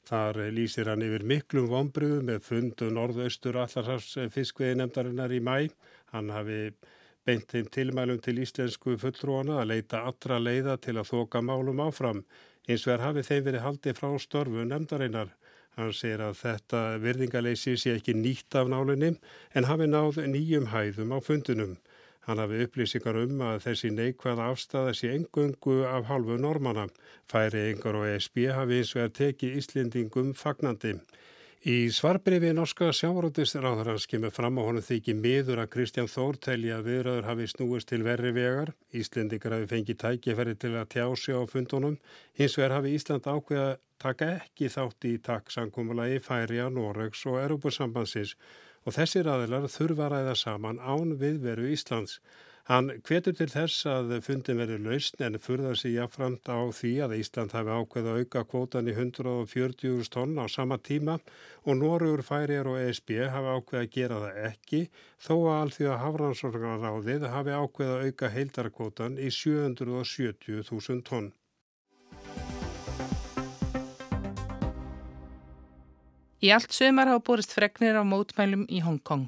Þar 0.05 0.43
lýsir 0.53 0.91
hann 0.91 1.01
yfir 1.01 1.25
miklum 1.25 1.71
vonbröðu 1.73 2.21
með 2.29 2.43
fundu 2.45 2.91
norðaustur 2.93 3.58
allarsars 3.63 4.12
fiskveið 4.38 4.84
nefndarinnar 4.84 5.34
í 5.34 5.41
mæ. 5.41 5.55
Hann 6.13 6.29
hafi 6.29 6.60
beint 7.25 7.49
þeim 7.51 7.69
tilmælum 7.73 8.19
til 8.21 8.38
íslensku 8.43 8.95
fulltrúana 9.01 9.57
að 9.61 9.71
leita 9.71 10.03
allra 10.09 10.38
leiða 10.41 10.75
til 10.81 10.95
að 10.99 11.09
þoka 11.09 11.41
málum 11.41 11.81
áfram. 11.88 12.21
Eins 12.69 12.85
og 12.88 12.93
er 12.95 13.03
hafið 13.05 13.29
þeim 13.29 13.43
verið 13.47 13.65
haldið 13.65 13.97
frá 13.99 14.09
störfu 14.21 14.65
nefndarinnar. 14.69 15.33
Hann 15.75 15.91
segir 15.91 16.21
að 16.23 16.38
þetta 16.39 16.81
virðingaleysi 17.03 17.75
sé 17.81 17.95
ekki 17.97 18.15
nýtt 18.15 18.55
af 18.55 18.69
nálinni 18.71 19.15
en 19.53 19.67
hafi 19.69 19.89
náð 19.89 20.21
nýjum 20.31 20.69
hæðum 20.71 21.11
á 21.11 21.19
fundunum. 21.19 21.75
Hann 22.25 22.41
hafi 22.41 22.63
upplýsingar 22.65 23.19
um 23.21 23.41
að 23.45 23.59
þessi 23.65 23.91
neikvæða 23.93 24.47
afstæða 24.53 24.93
sé 24.97 25.11
engöngu 25.13 25.81
af 25.85 26.07
halvu 26.09 26.38
normana. 26.41 26.88
Færi 27.29 27.67
yngar 27.73 27.99
og 27.99 28.07
ESB 28.13 28.47
hafi 28.55 28.79
eins 28.81 28.95
er 28.95 29.11
tekið 29.19 29.59
Íslendingum 29.61 30.31
fagnandi. 30.33 30.95
Í 31.65 31.88
svarbrifi 31.89 32.51
norska 32.54 32.91
sjávaróttisráðarans 32.93 34.04
kemur 34.06 34.30
fram 34.30 34.60
á 34.62 34.67
honum 34.67 34.84
þykji 34.86 35.15
miður 35.17 35.63
að 35.63 35.71
Kristján 35.73 36.10
Þór 36.13 36.38
telja 36.38 36.75
að 36.78 36.91
viðraður 36.91 37.25
hafi 37.25 37.47
snúist 37.49 37.89
til 37.89 38.04
verri 38.06 38.30
vegar. 38.36 38.69
Íslendingar 38.93 39.56
hafi 39.56 39.71
fengið 39.71 39.97
tækifæri 40.04 40.54
til 40.62 40.75
að 40.78 40.91
tjási 40.93 41.34
á 41.34 41.41
fundunum. 41.49 41.95
Hins 42.38 42.60
vegar 42.60 42.75
hafi 42.75 42.93
Ísland 42.99 43.25
ákveða 43.25 43.80
taka 43.97 44.28
ekki 44.36 44.69
þátt 44.75 45.10
í 45.10 45.15
takksankumulagi 45.25 46.21
Færiða, 46.21 46.69
Noregs 46.69 47.25
og 47.25 47.41
Europasambansins 47.41 48.36
og 48.86 48.93
þessir 48.99 49.25
aðilar 49.34 49.65
þurfa 49.65 50.06
að 50.06 50.13
ræða 50.19 50.36
saman 50.43 50.78
án 50.86 51.17
viðveru 51.17 51.65
Íslands. 51.73 52.19
Hann 52.65 52.88
hvetur 53.08 53.36
til 53.38 53.45
þess 53.54 53.84
að 53.86 54.12
fundin 54.25 54.58
verður 54.58 54.80
lausn 54.88 55.19
en 55.25 55.36
furðar 55.47 55.78
sig 55.78 55.91
jáframt 55.99 56.49
á 56.49 56.65
því 56.73 56.93
að 57.06 57.13
Ísland 57.19 57.54
hafi 57.54 57.75
ákveð 57.75 58.10
að 58.10 58.21
auka 58.23 58.41
kvótan 58.54 58.89
í 58.89 58.95
140.000 58.95 60.10
tonn 60.15 60.34
á 60.41 60.49
sama 60.49 60.80
tíma 60.89 61.19
og 61.62 61.78
Norður, 61.84 62.25
Færiðar 62.25 62.71
og 62.71 62.80
ESB 62.88 63.13
hafi 63.36 63.54
ákveð 63.60 63.82
að 63.84 63.93
gera 63.99 64.19
það 64.25 64.41
ekki 64.49 64.82
þó 65.28 65.36
að 65.36 65.60
allþjóða 65.60 66.01
hafransorgaráðið 66.08 67.30
hafi 67.38 67.58
ákveð 67.62 67.95
að 67.99 68.10
auka 68.10 68.36
heildarkvótan 68.39 69.21
í 69.21 69.30
770.000 69.43 71.10
tonn. 71.12 71.34
Í 76.45 76.51
allt 76.53 76.75
sömar 76.75 77.10
hafa 77.10 77.23
borist 77.25 77.53
fregnir 77.55 77.95
af 77.97 78.03
mótmælum 78.05 78.67
í 78.69 78.77
Hongkong. 78.86 79.23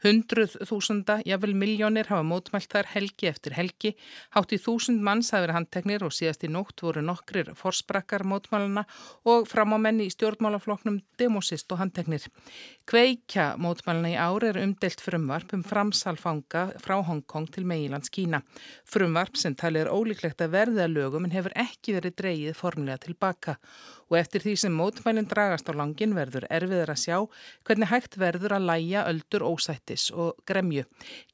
Hundruð 0.00 0.54
þúsunda, 0.64 1.18
jável 1.28 1.52
miljónir 1.58 2.08
hafa 2.08 2.24
mótmælt 2.24 2.70
þar 2.72 2.86
helgi 2.94 3.28
eftir 3.28 3.52
helgi. 3.58 3.90
Hátt 4.32 4.54
í 4.56 4.58
þúsund 4.62 5.02
manns 5.04 5.34
hafa 5.34 5.42
verið 5.44 5.58
handteknir 5.58 6.04
og 6.06 6.14
síðast 6.16 6.46
í 6.46 6.50
nótt 6.54 6.80
voru 6.80 7.02
nokkrir 7.04 7.50
forsprakkar 7.58 8.24
mótmæluna 8.24 8.86
og 9.28 9.50
fram 9.50 9.76
á 9.76 9.78
menni 9.84 10.06
í 10.08 10.14
stjórnmálafloknum 10.14 11.02
demosist 11.20 11.68
og 11.76 11.82
handteknir. 11.82 12.24
Kveikja 12.88 13.50
mótmæluna 13.60 14.14
í 14.14 14.16
ári 14.16 14.54
er 14.54 14.62
umdelt 14.62 15.04
frumvarp 15.04 15.52
um 15.52 15.66
framsalfanga 15.66 16.70
frá 16.80 16.96
Hongkong 17.04 17.50
til 17.52 17.68
Meilands 17.68 18.08
Kína. 18.08 18.40
Frumvarp 18.88 19.36
sem 19.36 19.58
talið 19.58 19.90
er 19.90 19.92
ólíklegt 19.92 20.40
að 20.40 20.56
verða 20.56 20.88
lögum 20.88 21.28
en 21.28 21.36
hefur 21.36 21.52
ekki 21.52 21.98
verið 21.98 22.16
dreyið 22.22 22.56
formlega 22.56 23.04
tilbaka 23.04 23.58
og 24.12 24.18
eftir 24.20 24.44
því 24.44 24.56
sem 24.60 24.74
mótmælinn 24.76 25.28
dragast 25.28 25.68
á 25.68 25.72
langin 25.72 26.12
verður 26.12 26.44
erfiður 26.62 26.92
að 26.94 27.02
sjá 27.02 27.16
hvernig 27.66 27.90
hægt 27.92 28.16
verður 28.22 28.56
að 28.56 28.68
læja 28.70 29.04
öldur 29.10 29.44
ósættis 29.50 30.08
og 30.14 30.38
gremju. 30.48 30.86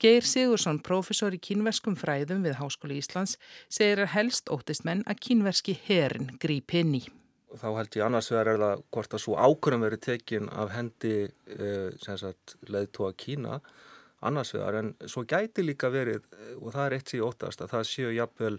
Geir 0.03 0.27
Sigursson, 0.27 0.81
profesor 0.85 1.37
í 1.37 1.41
kínverskum 1.43 1.97
fræðum 2.01 2.43
við 2.47 2.59
Háskóli 2.59 2.99
Íslands, 3.03 3.37
segir 3.69 4.03
að 4.05 4.15
helst 4.17 4.51
óttist 4.51 4.89
menn 4.89 5.05
að 5.07 5.23
kínverski 5.29 5.77
herin 5.87 6.33
gríp 6.43 6.75
hinn 6.75 6.97
í. 6.99 7.05
Þá 7.49 7.69
held 7.79 7.97
ég 7.97 8.05
annars 8.05 8.29
vegar 8.29 8.51
er 8.53 8.59
það 8.61 8.81
hvort 8.93 9.15
að 9.17 9.23
svo 9.25 9.37
ákvörðum 9.41 9.85
verið 9.87 10.03
tekin 10.05 10.51
af 10.53 10.75
hendi 10.75 11.15
eh, 11.25 12.19
leðtóa 12.69 13.15
Kína 13.17 13.61
annars 14.21 14.53
vegar 14.55 14.75
en 14.81 14.91
svo 15.07 15.25
gæti 15.29 15.65
líka 15.65 15.91
verið 15.93 16.27
og 16.59 16.73
það 16.75 16.85
er 16.85 16.97
eitt 16.97 17.13
síðan 17.13 17.31
óttast 17.31 17.63
að 17.63 17.73
það 17.75 17.87
séu 17.91 18.11
jafnvel 18.17 18.57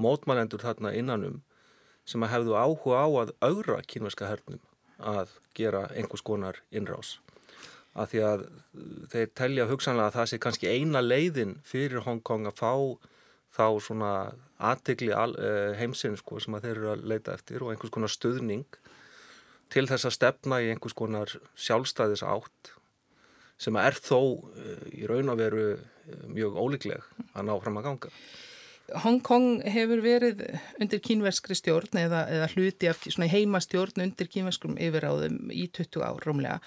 mótmælendur 0.00 0.62
þarna 0.62 0.94
innanum 0.94 1.42
sem 2.08 2.22
að 2.22 2.34
hefðu 2.34 2.56
áhuga 2.58 3.02
á 3.02 3.08
að 3.24 3.34
augra 3.44 3.80
kínverska 3.86 4.28
hernum 4.30 4.62
að 4.98 5.32
gera 5.56 5.86
einhvers 5.94 6.24
konar 6.24 6.60
innrás. 6.74 7.18
Af 7.94 8.10
því 8.10 8.22
að 8.26 8.46
þeir 9.12 9.28
telja 9.38 9.66
hugsanlega 9.70 10.10
að 10.10 10.16
það 10.18 10.30
sé 10.30 10.38
kannski 10.42 10.70
eina 10.70 11.02
leiðin 11.02 11.58
fyrir 11.66 12.02
Hongkong 12.06 12.48
að 12.50 12.58
fá 12.58 12.72
þá 13.54 13.66
svona 13.78 14.12
aðtegli 14.58 15.12
eh, 15.14 15.74
heimsinn 15.78 16.16
sko, 16.18 16.40
sem 16.42 16.56
að 16.56 16.66
þeir 16.66 16.76
eru 16.76 16.90
að 16.94 17.04
leita 17.12 17.34
eftir 17.36 17.62
og 17.62 17.70
einhvers 17.70 17.92
konar 17.94 18.10
stuðning 18.10 18.64
til 19.70 19.86
þess 19.90 20.08
að 20.08 20.16
stefna 20.16 20.58
í 20.62 20.72
einhvers 20.72 20.96
konar 20.98 21.30
sjálfstæðis 21.54 22.24
átt 22.26 22.72
sem 23.62 23.78
er 23.78 23.94
þó 23.94 24.42
eh, 24.58 24.88
í 25.02 25.06
raun 25.10 25.30
að 25.30 25.44
veru 25.44 25.68
mjög 26.34 26.58
ólíkleg 26.58 27.06
að 27.32 27.46
ná 27.46 27.54
fram 27.62 27.78
að 27.78 27.86
ganga. 27.88 28.12
Hongkong 28.92 29.62
hefur 29.72 30.02
verið 30.04 30.42
undir 30.82 31.00
kínverskri 31.00 31.56
stjórn 31.56 31.96
eða, 32.02 32.26
eða 32.28 32.48
hluti 32.52 32.90
af 32.90 33.00
heimastjórn 33.32 34.02
undir 34.04 34.28
kínverskum 34.28 34.76
yfiráðum 34.76 35.48
í 35.48 35.64
20 35.72 36.04
ár 36.04 36.20
rómlega. 36.26 36.58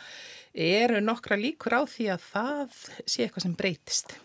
Eru 0.53 1.01
nokkra 1.03 1.38
líkur 1.38 1.77
á 1.77 1.82
því 1.86 2.08
að 2.15 2.25
það 2.32 2.80
sé 3.06 3.27
eitthvað 3.27 3.45
sem 3.45 3.53
breytist? 3.60 4.15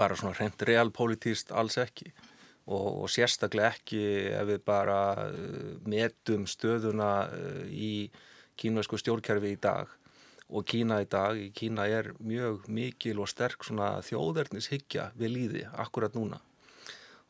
Bara 0.00 0.18
svona 0.18 0.34
hreint 0.40 0.66
realpolitíst 0.66 1.54
alls 1.54 1.78
ekki 1.78 2.10
og, 2.66 3.04
og 3.04 3.06
sérstaklega 3.12 3.70
ekki 3.76 4.02
ef 4.34 4.50
við 4.50 4.66
bara 4.66 5.00
uh, 5.28 5.78
metum 5.86 6.48
stöðuna 6.50 7.12
uh, 7.30 7.64
í 7.70 8.10
kínversku 8.60 8.98
stjórnkerfi 8.98 9.54
í 9.54 9.60
dag 9.62 9.99
og 10.50 10.66
Kína 10.66 11.00
í 11.04 11.08
dag, 11.10 11.40
Kína 11.54 11.86
er 11.86 12.12
mjög 12.18 12.66
mikil 12.68 13.22
og 13.22 13.30
sterk 13.30 13.64
svona 13.66 13.96
þjóðverðnishyggja 14.06 15.10
við 15.18 15.34
líði 15.36 15.66
akkurat 15.78 16.16
núna. 16.18 16.40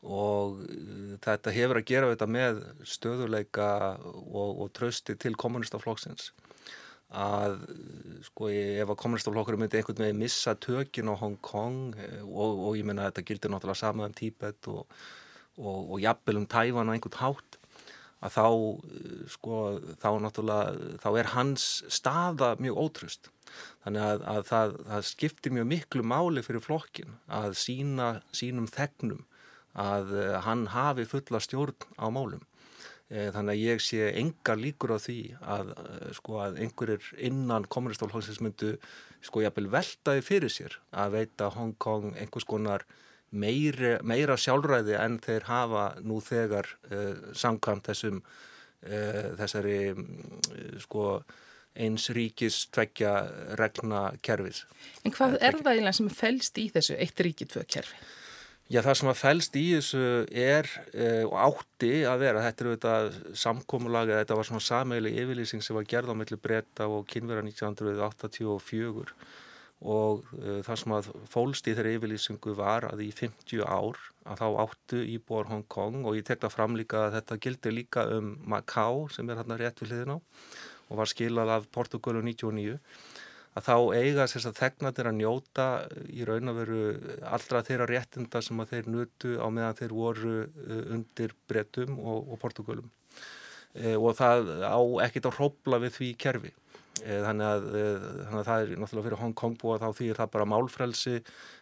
Og 0.01 0.63
uh, 0.65 1.17
þetta 1.21 1.53
hefur 1.53 1.81
að 1.81 1.89
gera 1.91 2.13
þetta 2.13 2.29
með 2.33 2.63
stöðuleika 2.89 3.67
og, 4.01 4.63
og 4.65 4.71
trösti 4.73 5.17
til 5.21 5.35
kommunistaflokksins 5.37 6.31
að 7.11 7.57
sko 8.23 8.47
ef 8.49 8.87
að 8.87 8.99
kommunistaflokkur 9.01 9.57
myndi 9.59 9.81
einhvern 9.81 10.05
veginn 10.05 10.21
missa 10.21 10.53
tökin 10.55 11.11
á 11.11 11.15
Hong 11.19 11.35
Kong 11.43 11.97
eh, 11.99 12.21
og, 12.23 12.61
og 12.69 12.77
ég 12.79 12.87
menna 12.87 13.09
þetta 13.09 13.25
gildir 13.27 13.51
náttúrulega 13.51 13.81
sama 13.81 14.07
um 14.07 14.15
Tíbet 14.15 14.69
og, 14.71 14.87
og 15.59 15.97
jafnvel 15.99 16.39
um 16.39 16.47
Tævan 16.47 16.87
á 16.87 16.95
einhvern 16.95 17.19
hátt 17.19 17.59
að 18.21 18.35
þá 18.35 18.45
eh, 18.45 19.23
sko 19.33 19.59
þá 20.01 20.09
náttúrulega 20.23 20.97
þá 21.01 21.09
er 21.11 21.31
hans 21.35 21.67
staða 21.89 22.53
mjög 22.61 22.81
ótröst 22.85 23.31
þannig 23.83 24.05
að, 24.05 24.23
að 24.33 24.45
það, 24.51 24.77
það 24.91 25.09
skiptir 25.09 25.55
mjög 25.57 25.67
miklu 25.71 26.05
máli 26.07 26.45
fyrir 26.45 26.63
flokkin 26.63 27.17
að 27.27 27.57
sína 27.59 28.13
sínum 28.35 28.69
þegnum 28.71 29.25
að 29.71 30.15
uh, 30.17 30.39
hann 30.45 30.65
hafi 30.73 31.05
fulla 31.07 31.39
stjórn 31.39 31.85
á 31.95 32.07
málum. 32.11 32.41
E, 33.11 33.27
þannig 33.35 33.53
að 33.53 33.61
ég 33.61 33.81
sé 33.83 34.09
engar 34.19 34.59
líkur 34.59 34.93
á 34.95 34.99
því 35.03 35.17
að 35.43 35.71
sko 36.15 36.37
að 36.45 36.61
einhverjir 36.63 37.07
innan 37.19 37.67
kommunistálhóðsins 37.67 38.39
myndu 38.43 38.77
sko 39.23 39.43
jafnvel 39.43 39.67
veltaði 39.73 40.23
fyrir 40.23 40.53
sér 40.53 40.77
að 40.95 41.17
veita 41.17 41.49
Hong 41.51 41.75
Kong 41.75 42.13
einhvers 42.15 42.47
konar 42.47 42.85
meiri, 43.31 43.95
meira 44.07 44.37
sjálfræði 44.39 44.97
en 44.99 45.17
þeir 45.23 45.47
hafa 45.47 45.85
nú 46.03 46.19
þegar 46.23 46.69
uh, 46.91 47.31
samkvæmt 47.37 47.89
þessum 47.91 48.21
uh, 48.21 49.27
þessari 49.39 49.77
uh, 49.95 50.79
sko 50.83 51.05
eins 51.71 52.09
ríkis 52.11 52.65
tveggja 52.75 53.13
regna 53.59 54.09
kerfis. 54.23 54.65
En 55.05 55.13
hvað 55.15 55.37
er 55.39 55.61
það 55.61 55.69
eiginlega 55.77 55.99
sem 56.01 56.09
fælst 56.11 56.59
í 56.59 56.65
þessu 56.73 56.97
eitt 56.99 57.23
ríkið 57.23 57.53
tvö 57.53 57.63
kerfi? 57.77 58.01
Já, 58.71 58.79
það 58.83 58.97
sem 58.99 59.11
að 59.11 59.19
fælst 59.19 59.55
í 59.59 59.63
þessu 59.75 60.01
er 60.31 60.67
og 61.27 61.33
átti 61.43 61.89
að 62.07 62.21
vera, 62.23 62.43
þetta 62.45 62.63
eru 62.63 62.75
þetta 62.75 63.35
samkómulagi, 63.39 64.13
þetta 64.15 64.37
var 64.39 64.47
svona 64.47 64.63
sameigli 64.63 65.11
yfirlýsing 65.19 65.63
sem 65.63 65.75
var 65.75 65.87
gerð 65.91 66.11
á 66.11 66.15
melli 66.15 66.39
breyta 66.39 66.87
og 66.87 67.03
kynvera 67.11 67.43
1984 67.43 69.15
og 69.81 70.27
uh, 70.37 70.59
það 70.65 70.79
sem 70.81 70.93
að 70.97 71.09
fólst 71.31 71.69
í 71.69 71.73
þeirri 71.77 71.95
yfirlýsingu 71.97 72.53
var 72.57 72.85
að 72.91 73.05
í 73.07 73.09
50 73.17 73.63
ár 73.65 73.97
að 74.29 74.43
þá 74.43 74.47
áttu 74.65 75.01
íbúar 75.15 75.49
Hong 75.49 75.65
Kong 75.71 76.05
og 76.05 76.19
ég 76.19 76.27
tekta 76.27 76.51
fram 76.53 76.77
líka 76.77 77.07
að 77.07 77.17
þetta 77.17 77.39
gildi 77.45 77.73
líka 77.73 78.05
um 78.17 78.35
Macau 78.45 79.07
sem 79.13 79.29
er 79.29 79.41
hérna 79.41 79.57
rétt 79.57 79.81
við 79.81 79.95
hliðin 79.95 80.15
á 80.15 80.17
og 80.21 80.99
var 80.99 81.09
skilað 81.09 81.55
af 81.55 81.67
Portugalu 81.73 82.21
99 82.27 82.77
að 83.57 83.67
þá 83.67 83.75
eiga 83.97 84.27
þess 84.31 84.47
að 84.47 84.59
þegnatir 84.61 85.09
að 85.09 85.17
njóta 85.17 85.67
í 86.07 86.23
raun 86.27 86.51
að 86.51 86.59
veru 86.61 86.81
allra 87.27 87.63
þeirra 87.67 87.89
réttinda 87.89 88.41
sem 88.45 88.61
að 88.63 88.75
þeir 88.75 88.89
nutu 88.93 89.35
á 89.41 89.47
meðan 89.51 89.79
þeir 89.81 89.95
voru 89.97 90.35
uh, 90.45 90.81
undir 90.93 91.35
brettum 91.49 91.97
og, 91.99 92.31
og 92.31 92.39
Portugalum 92.39 92.91
e, 93.73 93.95
og 93.95 94.15
það 94.19 94.53
á 94.63 94.79
ekkit 95.07 95.27
að 95.27 95.37
hrópla 95.39 95.81
við 95.83 95.97
því 95.97 96.11
kerfi. 96.21 96.51
Eh, 96.51 96.60
þannig 97.01 97.47
að, 97.47 97.67
eh, 97.77 98.05
þannig 98.27 98.41
að 98.41 98.47
það 98.49 98.61
er 98.63 98.71
náttúrulega 98.81 99.07
fyrir 99.07 99.21
Hong 99.21 99.33
Kong 99.41 99.57
búa 99.61 99.79
þá 99.81 99.87
því 99.97 100.09
er 100.11 100.19
það 100.21 100.31
bara 100.35 100.49
málfrelsi, 100.51 101.15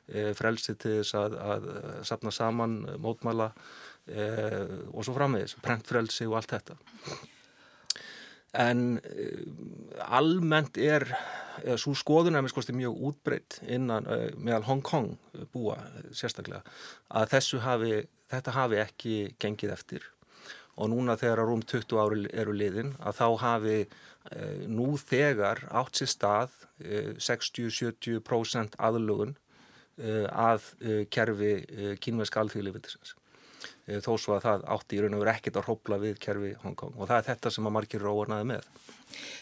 eh, 0.09 0.31
frelsi 0.37 0.75
til 0.75 0.99
þess 0.99 1.17
að, 1.19 1.37
að 1.53 1.67
sapna 2.07 2.31
saman, 2.31 2.81
mótmæla 2.99 3.53
og 4.09 5.03
svo 5.05 5.13
framvegis, 5.13 5.53
prentfrelsi 5.61 6.25
og 6.25 6.39
allt 6.39 6.55
þetta. 6.55 6.77
En 8.57 8.97
almennt 10.01 10.79
er, 10.81 11.05
svo 11.77 11.93
skoðun 11.93 12.33
er 12.33 12.41
með 12.41 12.55
skoðst 12.55 12.73
mjög 12.73 13.03
útbreytt 13.05 13.59
innan 13.69 14.09
meðal 14.41 14.65
Hong 14.65 14.81
Kong 14.81 15.11
búa 15.53 15.77
sérstaklega, 16.09 16.63
að 17.13 17.37
hafi, 17.61 17.99
þetta 18.33 18.55
hafi 18.57 18.81
ekki 18.81 19.19
gengið 19.37 19.75
eftir 19.77 20.09
og 20.79 20.91
núna 20.93 21.17
þegar 21.19 21.43
að 21.43 21.49
rúm 21.51 21.63
20 21.67 21.99
ári 21.99 22.29
eru 22.31 22.55
liðin 22.55 22.93
að 23.03 23.19
þá 23.19 23.27
hafi 23.43 23.79
Eh, 24.29 24.65
nú 24.69 24.93
þegar 24.99 25.63
átt 25.73 25.97
sér 25.97 26.09
stað 26.11 26.55
60-70% 27.23 28.75
eh, 28.75 28.83
aðlugun 28.85 29.31
eh, 29.97 30.27
að 30.27 30.67
kerfi 31.09 31.53
kínveska 32.03 32.43
alþjóðlífittisins 32.43 33.15
þó 34.05 34.11
svo 34.21 34.35
að 34.35 34.43
það 34.45 34.65
átti 34.75 34.95
í 34.95 34.99
raun 35.01 35.15
og 35.17 35.23
veru 35.23 35.31
ekkert 35.31 35.57
að 35.59 35.65
hrópla 35.65 35.97
við 35.99 36.19
kerfi 36.21 36.51
Hongkong 36.61 36.93
og 36.93 37.09
það 37.09 37.15
er 37.17 37.25
þetta 37.31 37.51
sem 37.55 37.65
að 37.65 37.73
margir 37.75 38.03
róarnaði 38.05 38.45
með. 38.51 38.67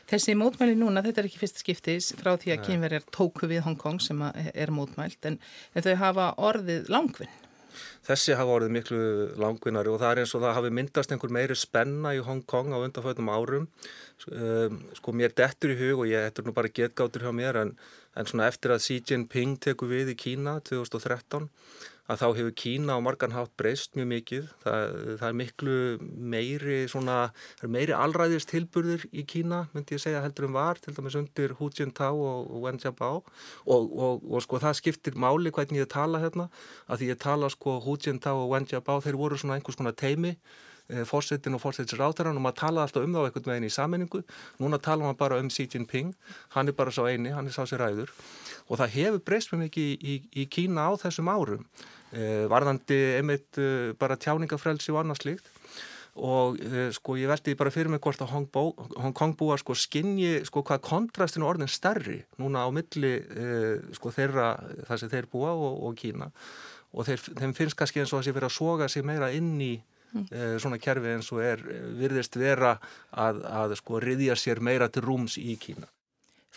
Þessi 0.08 0.38
mótmæli 0.40 0.78
núna, 0.80 1.04
þetta 1.06 1.22
er 1.22 1.28
ekki 1.28 1.42
fyrst 1.42 1.60
skiptis 1.62 2.08
frá 2.18 2.32
því 2.40 2.54
að 2.56 2.64
kínverjar 2.70 3.06
tóku 3.14 3.50
við 3.52 3.66
Hongkong 3.68 4.00
sem 4.02 4.24
er 4.32 4.72
mótmælt 4.74 5.28
en, 5.28 5.38
en 5.76 5.86
þau 5.86 5.94
hafa 6.00 6.30
orðið 6.48 6.88
langvinn. 6.94 7.34
Þessi 8.08 8.38
hafa 8.40 8.56
orðið 8.58 8.74
miklu 8.76 9.02
langvinnari 9.42 9.92
og 9.92 10.00
það 10.02 10.14
er 10.14 10.22
eins 10.24 10.36
og 10.38 10.44
það 10.46 10.58
hafi 10.60 10.74
myndast 10.78 11.14
einhver 11.14 11.34
meiri 11.38 11.58
spenna 11.60 12.14
í 12.16 12.22
Hong 12.24 12.44
Kong 12.48 12.74
á 12.74 12.78
undanfötum 12.80 13.32
árum. 13.34 13.68
Um, 14.32 14.80
sko 14.98 15.14
mér 15.14 15.36
dettur 15.38 15.76
í 15.76 15.80
hug 15.82 16.06
og 16.06 16.10
ég, 16.10 16.26
þetta 16.28 16.44
er 16.44 16.50
nú 16.50 16.56
bara 16.58 16.74
getgáttur 16.80 17.28
hjá 17.28 17.34
mér 17.36 17.62
en, 17.62 17.76
en 18.18 18.30
svona 18.30 18.48
eftir 18.50 18.74
að 18.74 18.84
Xi 18.86 19.02
Jinping 19.04 19.60
teku 19.62 19.90
við 19.90 20.16
í 20.16 20.18
Kína 20.18 20.58
2013 20.66 21.50
að 22.08 22.22
þá 22.22 22.28
hefur 22.38 22.54
Kína 22.62 22.96
á 22.96 23.00
marganhátt 23.04 23.54
breyst 23.60 23.98
mjög 23.98 24.08
mikið. 24.12 24.46
Það, 24.64 24.96
það 25.20 25.28
er 25.28 25.38
miklu 25.42 25.78
meiri, 26.34 26.78
meiri 27.76 27.96
alræðist 27.98 28.52
tilburður 28.54 29.04
í 29.12 29.26
Kína, 29.28 29.66
myndi 29.74 29.98
ég 29.98 30.04
segja, 30.04 30.24
heldur 30.24 30.48
um 30.48 30.56
var, 30.56 30.80
til 30.84 30.96
dæmis 30.96 31.18
undir 31.20 31.58
Hu 31.60 31.70
Jintao 31.74 32.22
og 32.24 32.56
Wen 32.64 32.80
Jiabao. 32.84 33.24
Og, 33.66 33.92
og, 33.92 34.24
og 34.24 34.46
sko 34.46 34.62
það 34.64 34.80
skiptir 34.80 35.20
máli 35.20 35.52
hvernig 35.52 35.84
ég 35.84 35.92
tala 35.92 36.24
hérna, 36.24 36.48
að 36.88 37.04
því 37.04 37.12
ég 37.14 37.22
tala 37.28 37.52
sko 37.52 37.80
Hu 37.84 38.00
Jintao 38.00 38.46
og 38.46 38.56
Wen 38.56 38.70
Jiabao, 38.72 39.04
þeir 39.04 39.20
voru 39.20 39.40
svona 39.40 39.60
einhvers 39.60 39.80
konar 39.80 39.98
teimi 39.98 40.38
Eh, 40.90 41.04
fórsetin 41.04 41.52
og 41.52 41.60
fórsetisrátaran 41.60 42.38
og 42.40 42.44
maður 42.46 42.60
talaði 42.62 42.86
alltaf 42.86 43.04
um 43.04 43.16
þá 43.16 43.26
einhvern 43.26 43.50
veginn 43.50 43.66
í 43.68 43.72
sammenningu 43.76 44.22
núna 44.62 44.78
tala 44.80 45.04
maður 45.04 45.18
bara 45.20 45.40
um 45.44 45.50
Xi 45.52 45.66
Jinping. 45.74 46.14
Hann 46.56 46.72
er 46.72 46.76
bara 46.78 46.94
svo 46.96 47.10
eini, 47.12 47.34
hann 47.36 47.50
er 47.50 47.52
sá 47.52 47.66
sér 47.68 47.84
ræður. 47.84 48.14
Og 48.72 48.80
það 48.80 48.94
hefur 48.94 49.24
breyst 49.28 49.52
mjög 49.52 49.66
mikið 49.66 49.84
í, 49.84 49.98
í, 50.00 50.16
í 50.32 50.46
Kína 50.48 50.88
á 50.88 50.92
þessum 50.96 51.28
árum 51.28 51.68
varðandi 52.48 52.98
einmitt 53.18 53.60
eh, 53.60 53.94
bara 54.00 54.18
tjáningafrelsi 54.20 54.94
og 54.94 55.02
annað 55.02 55.22
slíkt 55.22 55.50
og 56.18 56.58
eh, 56.64 56.88
sko 56.96 57.18
ég 57.20 57.30
veldi 57.30 57.54
bara 57.60 57.74
fyrir 57.74 57.92
mig 57.94 58.02
hvort 58.02 58.24
að 58.24 58.32
Hong, 58.34 59.14
Kong 59.14 59.36
búa 59.38 59.58
sko 59.60 59.76
skinni 59.78 60.40
sko 60.48 60.64
hvað 60.66 60.86
kontrastinu 60.88 61.46
orðin 61.50 61.70
stærri 61.70 62.22
núna 62.42 62.64
á 62.66 62.70
milli 62.74 63.14
eh, 63.20 63.84
sko 63.98 64.14
þeirra 64.16 64.56
þar 64.88 65.04
sem 65.04 65.12
þeir 65.12 65.30
búa 65.34 65.52
og, 65.54 65.84
og 65.90 66.00
Kína 66.00 66.32
og 66.96 67.06
þeir, 67.06 67.28
þeim 67.44 67.54
finnst 67.54 67.78
kannski 67.78 68.02
eins 68.02 68.16
og 68.16 68.22
að 68.22 68.30
sé 68.30 68.38
verið 68.38 68.50
að 68.50 68.58
soga 68.58 68.90
sig 68.90 69.06
meira 69.06 69.30
inn 69.36 69.54
í 69.62 69.76
mm. 70.16 70.32
svona 70.64 70.80
kerfi 70.82 71.12
eins 71.12 71.28
og 71.36 71.44
er 71.44 71.62
virðist 72.00 72.40
vera 72.40 72.78
að, 73.12 73.44
að 73.44 73.76
sko 73.84 74.00
riðja 74.02 74.40
sér 74.40 74.64
meira 74.64 74.88
til 74.88 75.04
rúms 75.04 75.36
í 75.38 75.60
Kína. 75.60 75.92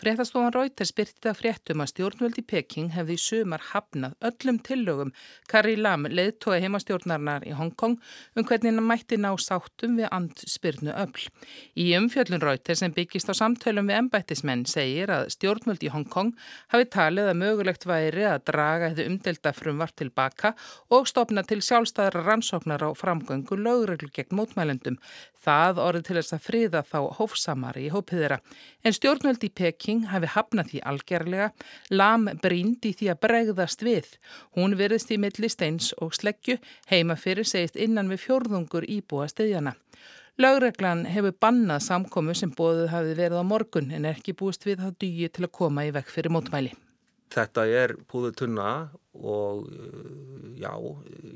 Fréttastofan 0.00 0.54
Reuters 0.54 0.94
byrtið 0.96 1.26
að 1.28 1.36
fréttum 1.36 1.82
að 1.84 1.90
stjórnvöldi 1.90 2.40
Peking 2.48 2.86
hefði 2.94 3.18
í 3.18 3.20
sumar 3.20 3.60
hafnað 3.68 4.14
öllum 4.24 4.56
tillögum 4.64 5.10
Kari 5.50 5.74
Lam 5.76 6.06
leðtói 6.08 6.62
heimastjórnarnar 6.62 7.44
í 7.44 7.52
Hongkong 7.58 7.98
um 8.00 8.46
hvernig 8.48 8.72
hann 8.72 8.86
mætti 8.88 9.18
ná 9.20 9.28
sáttum 9.36 9.98
við 9.98 10.08
andspyrnu 10.16 10.94
öll. 11.02 11.26
Í 11.76 11.90
umfjöllun 11.98 12.40
Reuters 12.40 12.80
sem 12.80 12.94
byggist 12.96 13.28
á 13.28 13.36
samtölum 13.36 13.90
við 13.90 13.98
embættismenn 13.98 14.64
segir 14.64 15.12
að 15.12 15.26
stjórnvöldi 15.36 15.90
í 15.90 15.92
Hongkong 15.92 16.32
hafi 16.72 16.88
talið 16.96 17.28
að 17.34 17.40
mögulegt 17.42 17.84
væri 17.84 18.24
að 18.30 18.46
draga 18.48 18.88
hefði 18.94 19.08
umdelta 19.10 19.52
frumvart 19.52 19.98
tilbaka 20.00 20.54
og 20.88 21.12
stopna 21.12 21.44
til 21.44 21.60
sjálfstæðra 21.60 22.24
rannsóknar 22.24 22.86
á 22.88 22.90
framgöngu 22.96 23.60
lögreglu 23.60 24.08
gegn 24.16 24.32
mótmælendum. 24.40 24.96
Það 25.40 25.78
orði 25.80 26.02
til 26.04 26.16
þess 26.18 26.34
að 26.36 26.42
friða 26.44 26.80
þá 26.84 26.98
hófsamari 27.16 27.86
í 27.88 27.92
hópið 27.92 28.26
í 29.90 29.92
Peking 29.92 30.10
hafi 30.10 30.28
hafnað 30.30 30.68
því 30.70 30.80
algerlega, 30.86 31.50
lam 31.90 32.28
bríndi 32.42 32.92
því 32.94 33.10
að 33.10 33.20
bregðast 33.24 33.82
við. 33.82 34.06
Hún 34.54 34.76
verðist 34.78 35.10
í 35.10 35.18
milli 35.18 35.48
steins 35.48 35.92
og 36.00 36.14
sleggju, 36.14 36.58
heima 36.90 37.16
fyrir 37.16 37.44
segist 37.44 37.76
innan 37.76 38.08
við 38.08 38.22
fjórðungur 38.26 38.86
íbúa 38.86 39.26
stiðjana. 39.28 39.74
Lögreglan 40.38 41.06
hefur 41.10 41.34
bannað 41.40 41.82
samkomu 41.82 42.34
sem 42.34 42.52
bóðuð 42.54 42.92
hafi 42.92 43.16
verið 43.18 43.42
á 43.42 43.44
morgun 43.44 43.90
en 43.90 44.06
er 44.06 44.16
ekki 44.16 44.32
búist 44.32 44.64
við 44.64 44.80
það 44.80 44.96
dýji 45.02 45.28
til 45.28 45.44
að 45.44 45.52
koma 45.58 45.84
í 45.84 45.90
vekk 45.92 46.08
fyrir 46.08 46.32
mótmæli. 46.32 46.72
Þetta 47.30 47.66
er 47.66 47.96
púðu 48.10 48.32
tunna 48.34 48.90
og 49.14 49.66
uh, 49.66 50.54
já, 50.58 50.72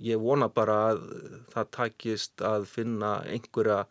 ég 0.03 0.19
vona 0.19 0.49
bara 0.49 0.95
að 0.95 1.05
það 1.53 1.71
takist 1.75 2.43
að 2.43 2.67
finna 2.71 3.21
einhverja 3.27 3.85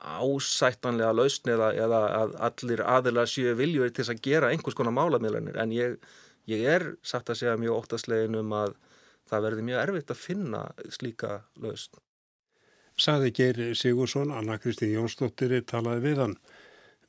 ásættanlega 0.00 1.12
lausni 1.12 1.52
eða, 1.54 1.70
eða 1.76 2.00
að 2.16 2.36
allir 2.48 2.82
aðila 2.88 3.26
séu 3.28 3.54
viljur 3.58 3.90
til 3.94 4.06
að 4.08 4.22
gera 4.24 4.50
einhvers 4.50 4.76
konar 4.78 4.96
málamílanir 4.96 5.58
en 5.60 5.74
ég, 5.76 5.98
ég 6.48 6.64
er 6.64 6.86
satt 7.02 7.30
að 7.30 7.42
segja 7.42 7.58
mjög 7.60 7.82
óttaslegin 7.82 8.38
um 8.40 8.54
að 8.56 8.76
það 9.30 9.44
verði 9.46 9.66
mjög 9.68 9.82
erfitt 9.82 10.14
að 10.14 10.22
finna 10.22 10.62
slíka 10.90 11.42
lausn. 11.60 12.00
Saði 13.00 13.30
Geir 13.32 13.60
Sigursson, 13.78 14.32
Anna 14.34 14.58
Kristín 14.60 14.92
Jónsdóttir 14.92 15.54
talaði 15.64 16.02
við 16.08 16.24
hann. 16.24 16.34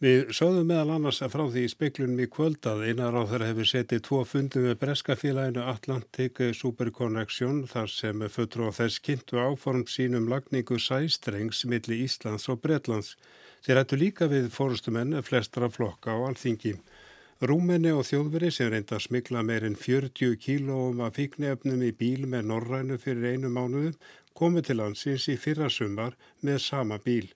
Við 0.02 0.32
sáðum 0.34 0.66
meðal 0.66 0.96
annars 0.96 1.20
að 1.22 1.34
frá 1.36 1.42
því 1.54 1.64
speiklunum 1.70 2.22
í 2.24 2.26
kvöld 2.34 2.66
að 2.66 2.80
einar 2.88 3.14
á 3.14 3.22
þeirra 3.30 3.50
hefur 3.52 3.68
setið 3.70 4.00
tvo 4.08 4.22
fundum 4.26 4.64
með 4.66 4.80
breskafélaginu 4.82 5.66
Atlantic 5.70 6.40
Superconnection 6.58 7.60
þar 7.70 7.92
sem 7.94 8.24
fötru 8.34 8.66
á 8.66 8.72
þess 8.74 9.04
kynntu 9.06 9.38
áform 9.38 9.84
sínum 9.86 10.26
lagningu 10.32 10.80
sæstrengs 10.82 11.62
milli 11.70 12.00
Íslands 12.08 12.50
og 12.50 12.64
Bretlands. 12.64 13.12
Þeir 13.62 13.84
ættu 13.84 14.00
líka 14.02 14.26
við 14.32 14.50
fórustumenn 14.56 15.22
flestra 15.22 15.70
flokka 15.70 16.18
á 16.18 16.26
alþingi. 16.32 16.74
Rúmenni 17.46 17.94
og 17.94 18.02
þjóðveri 18.10 18.50
sem 18.50 18.74
reynda 18.74 18.98
að 18.98 19.06
smikla 19.06 19.46
meirinn 19.46 19.78
40 19.78 20.34
kílóum 20.42 21.06
af 21.06 21.22
fíknefnum 21.22 21.86
í 21.86 21.94
bíl 21.94 22.26
með 22.26 22.50
norrænu 22.50 22.98
fyrir 23.06 23.36
einu 23.36 23.54
mánuðu 23.54 23.94
komu 24.34 24.66
til 24.66 24.82
landsins 24.82 25.30
í 25.30 25.38
fyrra 25.38 25.70
sumar 25.70 26.18
með 26.42 26.58
sama 26.66 26.98
bíl. 27.06 27.30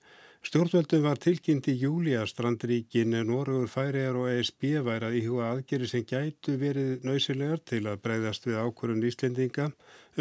Stjórnvöldum 0.45 1.01
var 1.01 1.17
tilkynnt 1.17 1.65
í 1.71 1.73
júli 1.81 2.11
að 2.13 2.27
strandríkin 2.29 3.15
Norrögur 3.25 3.69
Færiðar 3.71 4.17
og 4.21 4.27
ESB 4.29 4.65
væri 4.85 5.07
að 5.07 5.15
íhuga 5.17 5.47
aðgeri 5.49 5.87
sem 5.89 6.03
gætu 6.05 6.53
verið 6.61 7.07
nöysilegar 7.07 7.63
til 7.65 7.79
að 7.89 8.03
breyðast 8.03 8.45
við 8.45 8.59
ákvörðun 8.61 9.07
Íslendinga 9.09 9.65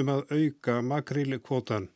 um 0.00 0.12
að 0.14 0.32
auka 0.38 0.78
makrílkvotan. 0.92 1.90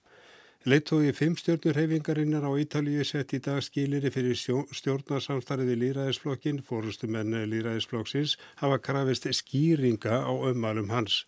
Leittói 0.68 1.14
fimm 1.16 1.38
stjórnurhefingarinnar 1.40 2.44
á 2.44 2.52
Ítalíu 2.60 3.06
sett 3.08 3.32
í 3.32 3.40
dag 3.40 3.62
skiliri 3.64 4.12
fyrir 4.12 4.36
stjórnarsamstarfiði 4.36 5.78
Lýraðisflokkin, 5.86 6.60
fórustumenn 6.68 7.32
Lýraðisflokksins, 7.48 8.36
hafa 8.60 8.76
krafist 8.76 9.24
skýringa 9.40 10.20
á 10.20 10.32
ömmalum 10.52 10.92
hans. 10.92 11.22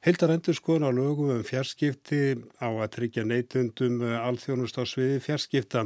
Heldar 0.00 0.30
endur 0.32 0.56
skoðun 0.56 0.86
á 0.88 0.96
lögum 0.96 1.30
um 1.34 1.40
fjarskipti 1.44 2.32
á 2.56 2.72
að 2.72 2.92
tryggja 2.94 3.20
neitundum 3.28 3.98
alþjónust 4.00 4.78
á 4.80 4.88
sviði 4.88 5.18
fjarskipta. 5.20 5.82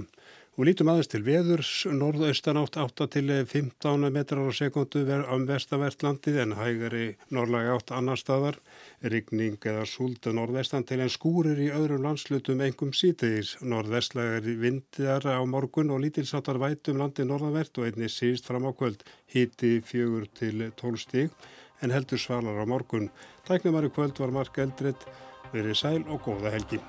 Og 0.54 0.68
lítum 0.68 0.86
aðeins 0.92 1.10
til 1.10 1.24
veðurs, 1.26 1.70
norðaustanátt 1.90 2.78
8 2.78 3.08
til 3.10 3.32
15 3.50 4.06
metrar 4.14 4.46
á 4.46 4.54
sekundu 4.54 5.02
um 5.34 5.48
vestavert 5.48 6.04
landið 6.06 6.38
en 6.44 6.54
hægari 6.54 7.08
norðlægi 7.34 7.72
átt 7.74 7.90
annar 7.98 8.20
staðar, 8.22 8.60
rigning 9.02 9.58
eða 9.66 9.82
súlda 9.82 10.30
norðvestan 10.30 10.86
til 10.86 11.00
en 11.02 11.10
skúrir 11.10 11.58
í 11.58 11.72
öðrum 11.74 12.06
landslutum 12.06 12.62
engum 12.62 12.94
sítegis. 12.94 13.56
Norðvestlægari 13.66 14.54
vindar 14.62 15.26
á 15.26 15.42
morgun 15.42 15.90
og 15.90 16.04
lítilsáttar 16.06 16.62
vætum 16.62 17.02
landið 17.02 17.32
norðavert 17.32 17.82
og 17.82 17.90
einni 17.90 18.06
síst 18.06 18.46
fram 18.46 18.70
á 18.70 18.70
kvöld 18.70 19.02
híti 19.34 19.80
fjögur 19.82 20.30
til 20.38 20.68
12 20.70 21.02
stíg 21.02 21.34
en 21.84 21.92
heldur 21.94 22.20
svalar 22.20 22.58
á 22.58 22.66
morgun. 22.66 23.10
Tæknumari 23.46 23.92
kvöld 23.92 24.18
var 24.18 24.32
Mark 24.32 24.58
Eldred, 24.58 25.08
verið 25.52 25.76
sæl 25.76 26.02
og 26.08 26.24
góða 26.24 26.56
helgi. 26.56 26.80